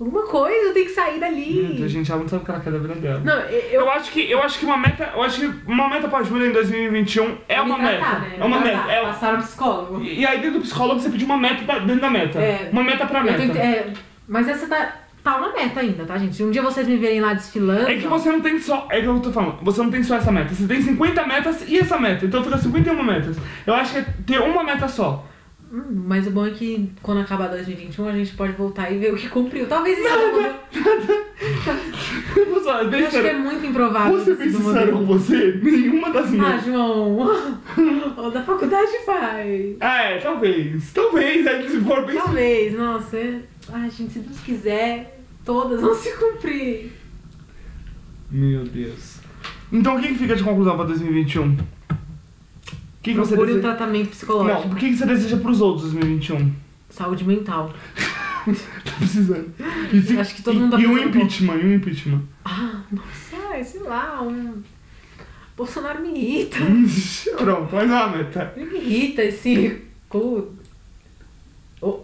Alguma 0.00 0.22
coisa, 0.26 0.68
eu 0.68 0.72
tenho 0.74 0.86
que 0.86 0.92
sair 0.92 1.18
dali. 1.18 1.62
Meu 1.62 1.74
Deus, 1.74 1.90
gente, 1.90 2.10
ela 2.10 2.20
não 2.20 2.28
sabe 2.28 2.42
o 2.42 2.44
que 2.44 2.50
ela 2.52 2.60
quer 2.60 2.70
da 2.72 2.78
vida 2.78 2.94
dela. 2.94 3.20
Não, 3.24 3.40
eu... 3.40 3.80
Eu 3.80 3.90
acho 3.90 4.12
que 4.12 4.30
eu 4.30 4.40
acho 4.42 4.58
que 4.60 4.64
uma 4.64 4.76
meta, 4.76 5.10
eu 5.14 5.22
acho 5.22 5.40
que 5.40 5.52
uma 5.70 5.88
meta 5.88 6.06
pra 6.06 6.22
Júlia 6.22 6.46
em 6.48 6.52
2021 6.52 7.36
é 7.48 7.56
me 7.56 7.62
uma 7.70 7.78
tratar, 7.78 7.90
meta. 7.90 8.18
né? 8.20 8.36
É 8.38 8.44
uma 8.44 8.58
Me 8.58 8.64
meta. 8.64 8.76
tratar, 8.78 8.92
É, 8.92 9.02
Passar 9.02 9.32
no 9.36 9.42
psicólogo. 9.42 10.00
e 10.04 10.20
e 10.20 10.26
aí 10.26 10.38
dentro 10.40 10.58
do 10.60 10.62
psicólogo 10.62 11.00
você 11.00 11.10
pediu 11.10 11.26
uma 11.26 11.36
meta 11.36 11.64
pra- 11.64 11.78
dentro 11.80 12.00
da 12.00 12.10
meta. 12.10 12.38
É. 12.38 12.68
Uma 12.72 12.84
meta 12.84 13.06
pra 13.06 13.24
meta. 13.24 13.38
tenho 13.38 13.56
é, 13.58 13.92
mas 14.28 14.46
essa 14.48 14.66
tá, 14.68 14.96
tá 15.24 15.36
uma 15.36 15.52
meta 15.52 15.80
ainda, 15.80 16.04
tá, 16.04 16.16
gente? 16.16 16.42
Um 16.44 16.50
dia 16.52 16.62
vocês 16.62 16.86
me 16.86 16.96
verem 16.96 17.20
lá 17.20 17.34
desfilando. 17.34 17.88
É 17.90 17.96
que 17.96 18.06
você 18.06 18.30
não 18.30 18.40
tem 18.40 18.58
só. 18.60 18.86
É 18.90 19.00
que 19.00 19.06
eu 19.06 19.18
tô 19.18 19.32
falando, 19.32 19.58
você 19.62 19.82
não 19.82 19.90
tem 19.90 20.02
só 20.04 20.16
essa 20.16 20.30
meta. 20.30 20.54
Você 20.54 20.66
tem 20.68 20.80
50 20.80 21.26
metas 21.26 21.68
e 21.68 21.76
essa 21.78 21.98
meta. 21.98 22.24
Então 22.24 22.44
fica 22.44 22.56
51 22.56 23.02
metas. 23.02 23.36
Eu 23.66 23.74
acho 23.74 23.92
que 23.94 23.98
é 23.98 24.06
ter 24.24 24.38
uma 24.40 24.62
meta 24.62 24.86
só. 24.86 25.24
Hum, 25.70 26.04
mas 26.06 26.26
o 26.26 26.30
bom 26.30 26.46
é 26.46 26.50
que 26.50 26.90
quando 27.02 27.20
acabar 27.20 27.48
2021 27.48 28.08
a 28.08 28.12
gente 28.12 28.34
pode 28.34 28.52
voltar 28.54 28.90
e 28.90 28.98
ver 28.98 29.12
o 29.12 29.16
que 29.16 29.28
cumpriu. 29.28 29.66
Talvez 29.66 29.98
isso 29.98 30.08
não 30.08 30.32
mude. 30.32 30.48
Eu 32.96 33.06
acho 33.06 33.20
que 33.20 33.26
é 33.26 33.38
muito 33.38 33.66
improvável. 33.66 34.16
Vou 34.16 34.24
ser 34.24 34.32
isso 34.32 34.58
bem 34.58 34.66
sincero 34.66 34.92
com 34.92 35.04
você, 35.06 35.60
nenhuma 35.62 36.10
das 36.10 36.26
Ah, 36.26 36.30
metas. 36.30 36.64
João. 36.64 37.18
o 38.16 38.30
da 38.30 38.42
faculdade 38.42 38.90
vai. 39.06 39.76
Ah, 39.80 40.02
é, 40.04 40.18
talvez. 40.18 40.92
Talvez, 40.92 41.46
aí 41.46 41.68
se 41.68 41.80
for 41.80 42.04
bem. 42.06 42.16
Talvez, 42.16 42.74
nossa. 42.76 43.16
é- 43.16 43.40
Ai, 43.72 43.90
gente, 43.90 44.12
se 44.14 44.18
Deus 44.20 44.40
quiser, 44.40 45.20
todas 45.44 45.80
vão 45.80 45.94
se 45.94 46.10
cumprir. 46.16 46.92
Meu 48.30 48.64
Deus. 48.64 49.18
Então 49.72 49.96
o 49.96 50.00
que 50.00 50.14
fica 50.14 50.34
de 50.34 50.42
conclusão 50.42 50.76
pra 50.76 50.86
2021? 50.86 51.56
O 52.98 53.02
que, 53.02 53.12
que 53.12 53.18
você 53.18 53.34
Procure 53.36 53.52
um 53.52 53.56
deseja? 53.56 53.76
tratamento 53.76 54.08
psicológico. 54.10 54.68
Não, 54.68 54.74
o 54.74 54.76
que, 54.76 54.88
que 54.90 54.96
você 54.96 55.06
deseja 55.06 55.36
pros 55.36 55.60
outros 55.60 55.92
2021? 55.92 56.52
Saúde 56.90 57.24
mental. 57.24 57.72
Tá 58.48 58.92
precisando. 58.98 59.52
E 59.92 60.00
se- 60.00 60.18
Acho 60.18 60.34
que 60.34 60.42
todo 60.42 60.58
mundo 60.58 60.70
tá 60.70 60.78
E, 60.78 60.82
e 60.84 60.86
um 60.86 60.92
precisando 60.94 61.14
um 61.14 61.18
impeachment, 61.20 61.56
e 61.58 61.66
um 61.66 61.74
impeachment. 61.74 62.22
Ah, 62.46 62.80
nossa, 62.90 63.62
sei 63.64 63.80
lá, 63.82 64.22
um. 64.22 64.62
Bolsonaro 65.54 66.00
me 66.00 66.08
irrita. 66.18 66.56
Pronto, 67.36 67.74
mais 67.74 67.90
uma 67.90 68.08
meta. 68.08 68.54
Ele 68.56 68.70
me 68.70 68.78
irrita 68.78 69.22
esse. 69.24 69.82
cu. 70.08 70.54
Ô, 71.80 72.00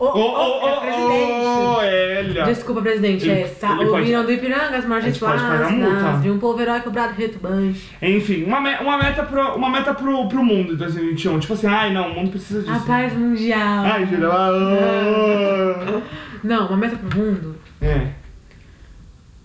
é 1.82 2.22
presidente. 2.22 2.44
Desculpa, 2.46 2.80
presidente. 2.82 3.28
Ele- 3.28 3.40
é 3.40 3.48
sa- 3.48 3.74
ele 3.74 3.86
o 3.86 3.90
pode- 3.90 4.12
do 4.12 4.32
Ipiranga, 4.32 4.76
as 4.78 4.84
margens 4.86 5.18
flácidas, 5.18 6.22
de 6.22 6.30
um 6.30 6.38
povo 6.38 6.60
herói 6.60 6.80
cobrado 6.80 7.12
retumbante. 7.14 7.90
Enfim, 8.00 8.44
uma, 8.44 8.60
me- 8.60 8.76
uma 8.76 8.96
meta, 8.98 9.24
pro, 9.24 9.56
uma 9.56 9.68
meta 9.70 9.92
pro, 9.92 10.28
pro 10.28 10.44
mundo 10.44 10.74
em 10.74 10.76
2021. 10.76 11.40
Tipo 11.40 11.54
assim, 11.54 11.66
ai 11.66 11.92
não, 11.92 12.10
o 12.12 12.14
mundo 12.14 12.30
precisa 12.30 12.60
disso. 12.62 12.72
A 12.72 12.78
paz 12.78 13.12
mundial. 13.14 13.84
Ai, 13.84 14.06
Júlia, 14.06 14.28
ah, 14.30 16.02
Não, 16.44 16.68
uma 16.68 16.76
meta 16.76 16.96
pro 16.96 17.18
mundo. 17.18 17.56
É. 17.80 18.08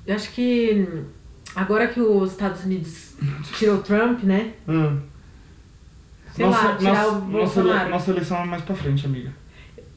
Eu 0.06 0.16
acho 0.16 0.32
que 0.32 0.88
agora 1.56 1.88
que 1.88 2.00
os 2.02 2.32
Estados 2.32 2.66
Unidos 2.66 3.16
tirou 3.58 3.78
o 3.78 3.82
Trump, 3.82 4.24
né? 4.24 4.52
Hum. 4.68 5.00
Sei 6.34 6.46
lá, 6.46 6.76
tirar 6.76 6.94
nossa, 6.94 7.10
o 7.10 7.14
nossa, 7.14 7.26
Bolsonaro. 7.26 7.90
nossa 7.90 8.12
eleição 8.12 8.38
é 8.42 8.46
mais 8.46 8.62
pra 8.62 8.76
frente, 8.76 9.06
amiga. 9.06 9.32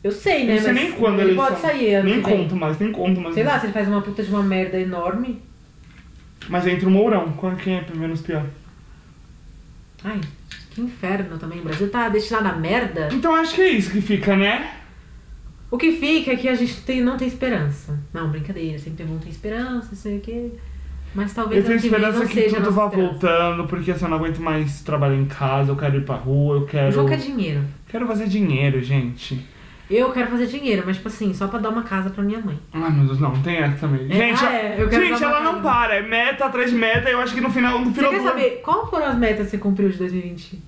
Eu 0.03 0.11
sei, 0.11 0.45
né? 0.47 0.55
Não 0.55 0.63
sei 0.63 0.73
mas 0.73 0.83
nem 0.83 0.93
quando 0.93 1.15
ele 1.21 1.31
eleição. 1.33 1.47
pode 1.47 1.61
sair 1.61 1.95
ano 1.95 2.09
Nem 2.09 2.21
que 2.23 2.29
vem. 2.29 2.39
conto 2.39 2.57
mais, 2.57 2.79
nem 2.79 2.91
conto 2.93 3.21
mais. 3.21 3.35
Sei 3.35 3.45
lá, 3.45 3.59
se 3.61 3.67
ele 3.67 3.73
faz 3.73 3.87
uma 3.89 4.03
puta 4.03 4.23
de 4.23 4.31
uma 4.31 4.43
merda 4.43 4.79
enorme. 4.81 5.41
Mas 6.49 6.67
entra 6.67 6.89
o 6.89 6.91
Mourão. 6.91 7.33
Qual- 7.33 7.55
Quem 7.55 7.77
é 7.77 7.85
menos 7.95 8.21
pior? 8.21 8.45
Ai, 10.05 10.21
que 10.71 10.81
inferno 10.81 11.39
também. 11.39 11.61
O 11.61 11.65
Brasil 11.65 11.89
tá 11.89 12.09
destinado 12.09 12.49
à 12.49 12.53
merda. 12.53 13.09
Então 13.13 13.35
acho 13.35 13.55
que 13.55 13.61
é 13.61 13.71
isso 13.71 13.91
que 13.93 14.01
fica, 14.01 14.35
né? 14.37 14.73
O 15.71 15.79
que 15.79 15.93
fica 15.93 16.33
é 16.33 16.37
que 16.37 16.49
a 16.49 16.55
gente 16.55 16.81
tem, 16.83 17.01
não 17.01 17.17
tem 17.17 17.29
esperança. 17.29 17.99
Não, 18.13 18.29
brincadeira. 18.29 18.79
Sempre 18.79 19.05
bom 19.05 19.19
ter 19.19 19.31
esperança, 19.31 19.89
não 19.93 19.97
sei 19.97 20.19
o 20.19 20.21
quê. 20.21 20.51
Mas 21.15 21.33
talvez 21.33 21.59
Eu 21.59 21.65
tenho 21.65 21.75
ano 21.75 21.83
que 21.83 21.89
vem 21.89 21.99
esperança 21.99 22.19
não 22.21 22.27
que 22.27 22.35
seja 22.35 22.57
a 22.57 22.61
tudo 22.61 22.65
nossa 22.75 22.77
vá 22.77 22.87
esperança. 22.87 23.13
voltando, 23.13 23.65
porque 23.69 23.91
assim, 23.93 24.05
eu 24.05 24.11
não 24.11 24.17
aguento 24.17 24.39
mais 24.41 24.81
trabalhar 24.83 25.17
em 25.17 25.27
casa, 25.27 25.71
eu 25.71 25.77
quero 25.77 25.97
ir 25.99 26.05
pra 26.05 26.17
rua, 26.17 26.57
eu 26.57 26.63
O 26.63 26.67
quero. 26.67 26.91
jogo 26.91 27.11
é 27.13 27.17
dinheiro. 27.17 27.63
Quero 27.89 28.07
fazer 28.07 28.27
dinheiro, 28.27 28.83
gente. 28.83 29.47
Eu 29.91 30.11
quero 30.11 30.31
fazer 30.31 30.47
dinheiro, 30.47 30.83
mas 30.87 30.97
tipo 30.97 31.09
assim, 31.09 31.35
só 31.35 31.49
pra 31.49 31.59
dar 31.59 31.69
uma 31.71 31.83
casa 31.83 32.11
pra 32.11 32.23
minha 32.23 32.41
mãe. 32.41 32.59
Ai 32.73 32.91
meu 32.91 33.05
Deus, 33.05 33.21
não, 33.21 33.33
tem 33.43 33.57
essa 33.57 33.87
também. 33.87 34.07
É, 34.11 34.15
gente, 34.15 34.45
ah, 34.45 34.53
é, 34.53 34.77
eu 34.79 34.89
quero 34.89 35.07
gente 35.07 35.23
ela 35.23 35.41
não 35.41 35.61
para, 35.61 35.97
é 35.97 36.03
meta 36.03 36.47
atrás 36.47 36.73
meta, 36.73 37.11
eu 37.11 37.21
acho 37.21 37.35
que 37.35 37.41
no 37.41 37.51
final, 37.51 37.79
no 37.79 37.87
Você 37.87 37.95
final 37.95 38.11
quer 38.11 38.19
do 38.19 38.25
saber 38.25 38.61
qual 38.63 38.89
foram 38.89 39.07
as 39.07 39.19
metas 39.19 39.47
que 39.47 39.51
você 39.51 39.59
cumpriu 39.59 39.89
de 39.91 39.99
2020? 39.99 40.63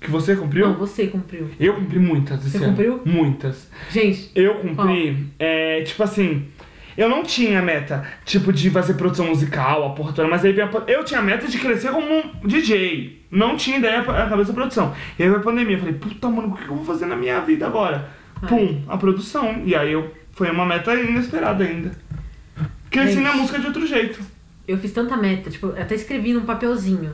Que 0.00 0.10
você 0.10 0.34
cumpriu? 0.34 0.68
Não, 0.68 0.74
você 0.74 1.06
cumpriu. 1.06 1.50
Eu 1.60 1.74
cumpri 1.74 1.98
muitas 1.98 2.42
Você 2.42 2.56
ano. 2.56 2.66
cumpriu? 2.68 3.02
Muitas. 3.04 3.70
Gente, 3.90 4.30
Eu 4.34 4.54
cumpri, 4.56 5.26
é, 5.38 5.82
tipo 5.82 6.02
assim, 6.02 6.48
eu 6.96 7.08
não 7.08 7.22
tinha 7.22 7.62
meta, 7.62 8.04
tipo, 8.24 8.52
de 8.52 8.70
fazer 8.70 8.94
produção 8.94 9.26
musical, 9.26 9.86
a 9.86 9.90
porra 9.90 10.12
toda, 10.12 10.28
mas 10.28 10.44
aí 10.44 10.58
a, 10.60 10.68
eu 10.86 11.04
tinha 11.04 11.22
meta 11.22 11.46
de 11.46 11.58
crescer 11.58 11.90
como 11.90 12.06
um 12.06 12.46
DJ. 12.46 13.26
Não 13.30 13.56
tinha 13.56 13.78
ideia 13.78 14.00
a 14.00 14.28
cabeça 14.28 14.52
da 14.52 14.54
produção. 14.54 14.94
E 15.18 15.22
aí 15.22 15.28
veio 15.28 15.40
a 15.40 15.44
pandemia, 15.44 15.76
eu 15.76 15.80
falei, 15.80 15.94
puta, 15.94 16.28
mano, 16.28 16.48
o 16.48 16.56
que 16.56 16.64
eu 16.64 16.74
vou 16.74 16.84
fazer 16.84 17.06
na 17.06 17.14
minha 17.16 17.40
vida 17.40 17.66
agora? 17.66 18.08
Pum, 18.48 18.82
a 18.88 18.96
produção. 18.96 19.62
E 19.64 19.74
aí 19.74 19.92
eu, 19.92 20.14
foi 20.32 20.50
uma 20.50 20.64
meta 20.64 20.94
inesperada 20.94 21.64
ainda. 21.64 21.92
Cresci 22.90 23.14
Gente. 23.14 23.22
na 23.22 23.34
música 23.34 23.58
de 23.58 23.66
outro 23.66 23.86
jeito. 23.86 24.20
eu 24.66 24.78
fiz 24.78 24.92
tanta 24.92 25.16
meta, 25.16 25.50
tipo, 25.50 25.68
eu 25.68 25.82
até 25.82 25.94
escrevi 25.94 26.32
num 26.32 26.44
papelzinho. 26.44 27.12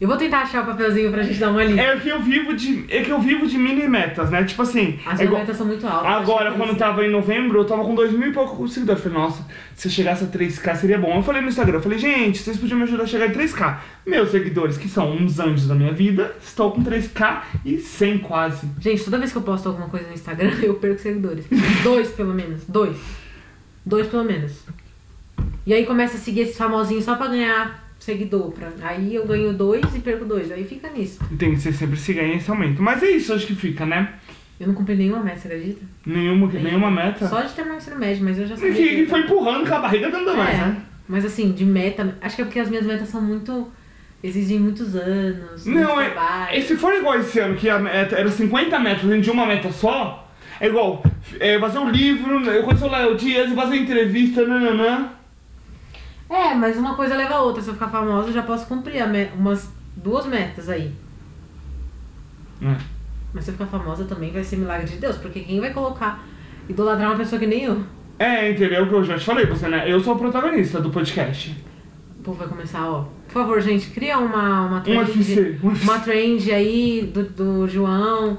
Eu 0.00 0.08
vou 0.08 0.16
tentar 0.16 0.40
achar 0.40 0.64
o 0.64 0.66
papelzinho 0.66 1.10
pra 1.12 1.22
gente 1.22 1.38
dar 1.38 1.50
uma 1.50 1.62
lida. 1.62 1.80
É 1.80 1.96
que 1.98 2.08
eu 2.08 2.20
vivo 2.20 2.52
de, 2.54 2.84
é 2.88 3.02
que 3.02 3.10
eu 3.10 3.20
vivo 3.20 3.46
de 3.46 3.56
mini 3.56 3.88
metas, 3.88 4.28
né? 4.28 4.42
Tipo 4.42 4.62
assim, 4.62 4.98
As 5.06 5.20
é 5.20 5.24
igual- 5.24 5.40
metas 5.40 5.56
são 5.56 5.64
muito 5.66 5.86
altas. 5.86 6.10
Agora, 6.10 6.52
quando 6.52 6.72
é 6.72 6.74
tava 6.74 7.04
em 7.06 7.10
novembro, 7.10 7.60
eu 7.60 7.64
tava 7.64 7.84
com 7.84 7.94
dois 7.94 8.12
mil 8.12 8.28
e 8.28 8.32
pouco 8.32 8.66
seguidores. 8.66 9.04
Eu 9.04 9.10
Falei, 9.12 9.26
nossa, 9.26 9.46
se 9.76 9.86
eu 9.86 9.92
chegasse 9.92 10.24
a 10.24 10.26
3k 10.26 10.74
seria 10.74 10.98
bom. 10.98 11.16
Eu 11.16 11.22
falei 11.22 11.40
no 11.40 11.48
Instagram, 11.48 11.76
eu 11.78 11.82
falei, 11.82 11.98
gente, 11.98 12.38
vocês 12.38 12.56
podiam 12.58 12.76
me 12.76 12.82
ajudar 12.82 13.04
a 13.04 13.06
chegar 13.06 13.28
em 13.28 13.32
3k. 13.32 13.78
Meus 14.04 14.30
seguidores, 14.30 14.76
que 14.76 14.88
são 14.88 15.12
uns 15.14 15.38
anjos 15.38 15.68
da 15.68 15.74
minha 15.76 15.92
vida, 15.92 16.34
estão 16.42 16.70
com 16.72 16.82
3k 16.84 17.42
e 17.64 17.78
100 17.78 18.18
quase. 18.18 18.68
Gente, 18.80 19.04
toda 19.04 19.16
vez 19.18 19.30
que 19.30 19.38
eu 19.38 19.42
posto 19.42 19.68
alguma 19.68 19.88
coisa 19.88 20.08
no 20.08 20.12
Instagram, 20.14 20.50
eu 20.60 20.74
perco 20.74 21.00
seguidores. 21.00 21.46
Dois, 21.84 22.08
pelo 22.10 22.34
menos. 22.34 22.62
Dois. 22.66 22.96
Dois, 23.86 24.08
pelo 24.08 24.24
menos. 24.24 24.64
E 25.66 25.72
aí 25.72 25.86
começa 25.86 26.16
a 26.16 26.20
seguir 26.20 26.40
esses 26.40 26.58
famosinhos 26.58 27.04
só 27.04 27.14
pra 27.14 27.28
ganhar 27.28 27.83
seguidor. 28.04 28.52
Pra... 28.52 28.70
Aí 28.82 29.14
eu 29.14 29.26
ganho 29.26 29.52
dois 29.52 29.82
e 29.94 29.98
perco 30.00 30.24
dois. 30.24 30.50
Aí 30.52 30.64
fica 30.64 30.88
nisso. 30.90 31.20
E 31.30 31.36
Tem 31.36 31.52
que 31.52 31.60
ser 31.60 31.72
sempre 31.72 31.96
se 31.98 32.12
ganha 32.12 32.36
esse 32.36 32.50
aumento. 32.50 32.80
Mas 32.82 33.02
é 33.02 33.10
isso, 33.10 33.32
acho 33.32 33.46
que 33.46 33.54
fica, 33.54 33.84
né? 33.86 34.14
Eu 34.60 34.68
não 34.68 34.74
cumpri 34.74 34.94
nenhuma 34.94 35.20
meta, 35.20 35.38
você 35.40 35.48
acredita? 35.48 35.80
Nenhuma, 36.06 36.46
nenhuma 36.52 36.90
meta. 36.90 37.26
Só 37.28 37.40
de 37.40 37.52
terminar 37.52 37.74
o 37.74 37.78
ensino 37.78 37.98
médio, 37.98 38.24
mas 38.24 38.38
eu 38.38 38.46
já 38.46 38.54
E 38.54 38.58
sabia. 38.58 38.74
que, 38.74 38.88
que 38.96 39.06
foi 39.06 39.20
empurrando 39.20 39.68
com 39.68 39.74
a 39.74 39.80
barriga 39.80 40.08
mais, 40.10 40.54
É, 40.54 40.58
né? 40.58 40.76
Mas 41.08 41.24
assim, 41.24 41.52
de 41.52 41.64
meta, 41.64 42.16
acho 42.20 42.36
que 42.36 42.42
é 42.42 42.44
porque 42.44 42.60
as 42.60 42.68
minhas 42.70 42.86
metas 42.86 43.08
são 43.08 43.20
muito. 43.20 43.68
exigem 44.22 44.58
muitos 44.60 44.94
anos. 44.94 45.66
muito 45.66 45.80
Não, 45.80 46.00
é, 46.00 46.10
trabalho. 46.10 46.56
e 46.58 46.62
se 46.62 46.76
for 46.76 46.94
igual 46.94 47.18
esse 47.18 47.38
ano, 47.40 47.56
que 47.56 47.68
a 47.68 47.78
meta 47.78 48.16
era 48.16 48.30
50 48.30 48.78
metros 48.78 49.08
dentro 49.08 49.22
de 49.22 49.30
uma 49.30 49.44
meta 49.44 49.70
só, 49.72 50.30
é 50.60 50.68
igual 50.68 51.02
é, 51.40 51.58
fazer 51.58 51.78
um 51.80 51.90
livro, 51.90 52.40
eu 52.48 52.62
conheço 52.62 52.86
o 52.86 52.90
Léo 52.90 53.16
Dias, 53.16 53.52
fazer 53.52 53.76
entrevista, 53.76 54.46
nananã. 54.46 55.10
É, 56.28 56.54
mas 56.54 56.76
uma 56.78 56.94
coisa 56.96 57.14
leva 57.16 57.34
a 57.34 57.40
outra. 57.42 57.62
Se 57.62 57.68
eu 57.68 57.74
ficar 57.74 57.88
famosa, 57.88 58.28
eu 58.28 58.32
já 58.32 58.42
posso 58.42 58.66
cumprir 58.66 59.06
me- 59.08 59.30
umas 59.36 59.70
duas 59.96 60.26
metas 60.26 60.68
aí. 60.68 60.92
É. 62.62 62.76
Mas 63.32 63.44
se 63.44 63.50
eu 63.50 63.54
ficar 63.54 63.66
famosa 63.66 64.04
também 64.04 64.30
vai 64.30 64.42
ser 64.44 64.56
milagre 64.56 64.86
de 64.86 64.96
Deus, 64.96 65.16
porque 65.16 65.40
quem 65.40 65.60
vai 65.60 65.72
colocar 65.72 66.24
idolatrar 66.68 67.10
uma 67.10 67.18
pessoa 67.18 67.38
que 67.38 67.46
nem 67.46 67.64
eu? 67.64 67.82
É, 68.18 68.50
entendeu? 68.50 68.86
Que 68.88 68.94
eu 68.94 69.04
já 69.04 69.18
te 69.18 69.24
falei, 69.24 69.44
você, 69.44 69.68
né? 69.68 69.90
Eu 69.90 70.00
sou 70.00 70.14
o 70.14 70.18
protagonista 70.18 70.80
do 70.80 70.90
podcast. 70.90 71.54
O 72.20 72.22
povo 72.22 72.38
vai 72.38 72.48
começar, 72.48 72.88
ó. 72.88 73.04
Por 73.26 73.32
favor, 73.32 73.60
gente, 73.60 73.90
cria 73.90 74.18
uma, 74.18 74.66
uma 74.66 74.78
Um 74.78 74.82
trend. 74.82 74.98
UFC. 75.10 75.58
Um 75.62 75.68
UFC. 75.68 75.84
Uma 75.84 75.98
trend 75.98 76.52
aí 76.52 77.10
do, 77.12 77.24
do 77.24 77.68
João. 77.68 78.38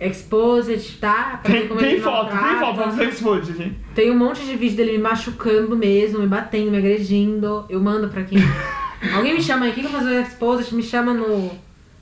Exposed, 0.00 0.98
tá? 1.00 1.40
Pra 1.42 1.52
Tem, 1.52 1.68
tem 1.68 2.00
foto, 2.00 2.30
tem 2.30 2.58
foto, 2.58 2.96
não 2.96 3.04
expode, 3.04 3.52
gente. 3.52 3.76
Tem 3.94 4.10
um 4.10 4.16
monte 4.16 4.44
de 4.44 4.54
vídeo 4.54 4.76
dele 4.76 4.92
me 4.92 4.98
machucando 4.98 5.76
mesmo, 5.76 6.20
me 6.20 6.26
batendo, 6.26 6.70
me 6.70 6.78
agredindo. 6.78 7.64
Eu 7.68 7.80
mando 7.80 8.08
pra 8.08 8.22
quem. 8.22 8.38
Alguém 9.14 9.34
me 9.34 9.42
chama 9.42 9.66
aí, 9.66 9.72
quem 9.72 9.84
quer 9.84 9.90
fazer 9.90 10.10
o 10.10 10.20
Exposed? 10.20 10.74
Me 10.74 10.82
chama 10.82 11.12
no. 11.12 11.50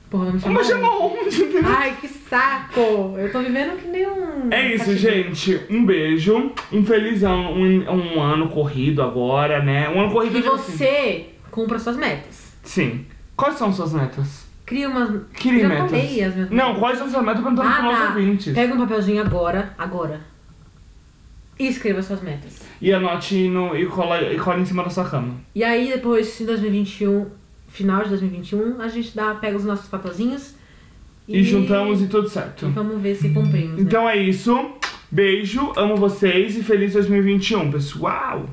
Porra, 0.09 0.25
não 0.25 0.33
me 0.33 0.39
chama. 0.39 0.53
Mas 0.53 0.67
chama 0.67 0.89
onde? 1.03 1.57
Ai, 1.65 1.97
que 1.99 2.07
saco! 2.07 3.15
Eu 3.17 3.31
tô 3.31 3.39
vivendo 3.39 3.77
que 3.77 3.87
nem 3.87 4.07
um. 4.07 4.51
É 4.51 4.73
isso, 4.73 4.95
gente. 4.95 5.59
Um 5.69 5.85
beijo. 5.85 6.51
Um 6.71 6.85
feliz 6.85 7.23
ano, 7.23 7.49
um, 7.49 8.15
um 8.17 8.21
ano 8.21 8.49
corrido 8.49 9.01
agora, 9.01 9.61
né? 9.63 9.89
Um 9.89 10.01
ano 10.01 10.11
corrido 10.11 10.39
de 10.39 10.47
assim. 10.47 10.71
você 10.77 11.25
cumpra 11.49 11.79
suas 11.79 11.97
metas. 11.97 12.55
Sim. 12.63 13.05
Quais 13.35 13.55
são 13.55 13.71
suas 13.73 13.93
metas? 13.93 14.46
Cria 14.67 14.87
umas. 14.89 15.09
Crie 15.33 15.61
Já 15.61 15.67
metas. 15.69 15.89
falei 15.89 16.23
as 16.23 16.35
minhas 16.35 16.49
Não, 16.51 16.75
quais 16.75 16.99
são 16.99 17.09
suas 17.09 17.23
metas? 17.25 17.41
Perguntando 17.41 17.67
Ah, 17.67 17.71
pros 17.73 17.83
nossos 17.85 17.99
tá. 17.99 18.09
ouvintes. 18.13 18.53
Pega 18.53 18.73
um 18.75 18.77
papelzinho 18.77 19.21
agora, 19.21 19.73
agora. 19.77 20.21
E 21.57 21.67
escreva 21.67 22.03
suas 22.03 22.21
metas. 22.21 22.61
E 22.79 22.93
anote 22.93 23.47
no, 23.47 23.75
e, 23.75 23.85
cola, 23.87 24.21
e 24.21 24.37
cola 24.37 24.59
em 24.59 24.65
cima 24.65 24.83
da 24.83 24.89
sua 24.91 25.05
cama. 25.09 25.35
E 25.55 25.63
aí, 25.63 25.87
depois, 25.87 26.39
em 26.39 26.45
2021, 26.45 27.25
final 27.67 28.03
de 28.03 28.09
2021, 28.09 28.79
a 28.81 28.87
gente 28.87 29.15
dá, 29.15 29.33
pega 29.35 29.57
os 29.57 29.65
nossos 29.65 29.87
papelzinhos 29.87 30.53
E, 31.27 31.41
juntamos 31.43 32.01
e 32.01 32.07
tudo 32.07 32.29
certo. 32.29 32.67
e 32.67 32.69
vamos 32.69 33.01
ver 33.01 33.15
se 33.15 33.29
cumprimos. 33.29 33.77
né? 33.77 33.81
Então 33.81 34.07
é 34.07 34.17
isso. 34.17 34.71
Beijo, 35.09 35.71
amo 35.77 35.95
vocês 35.95 36.57
e 36.57 36.61
feliz 36.61 36.91
2021, 36.93 37.71
pessoal! 37.71 38.45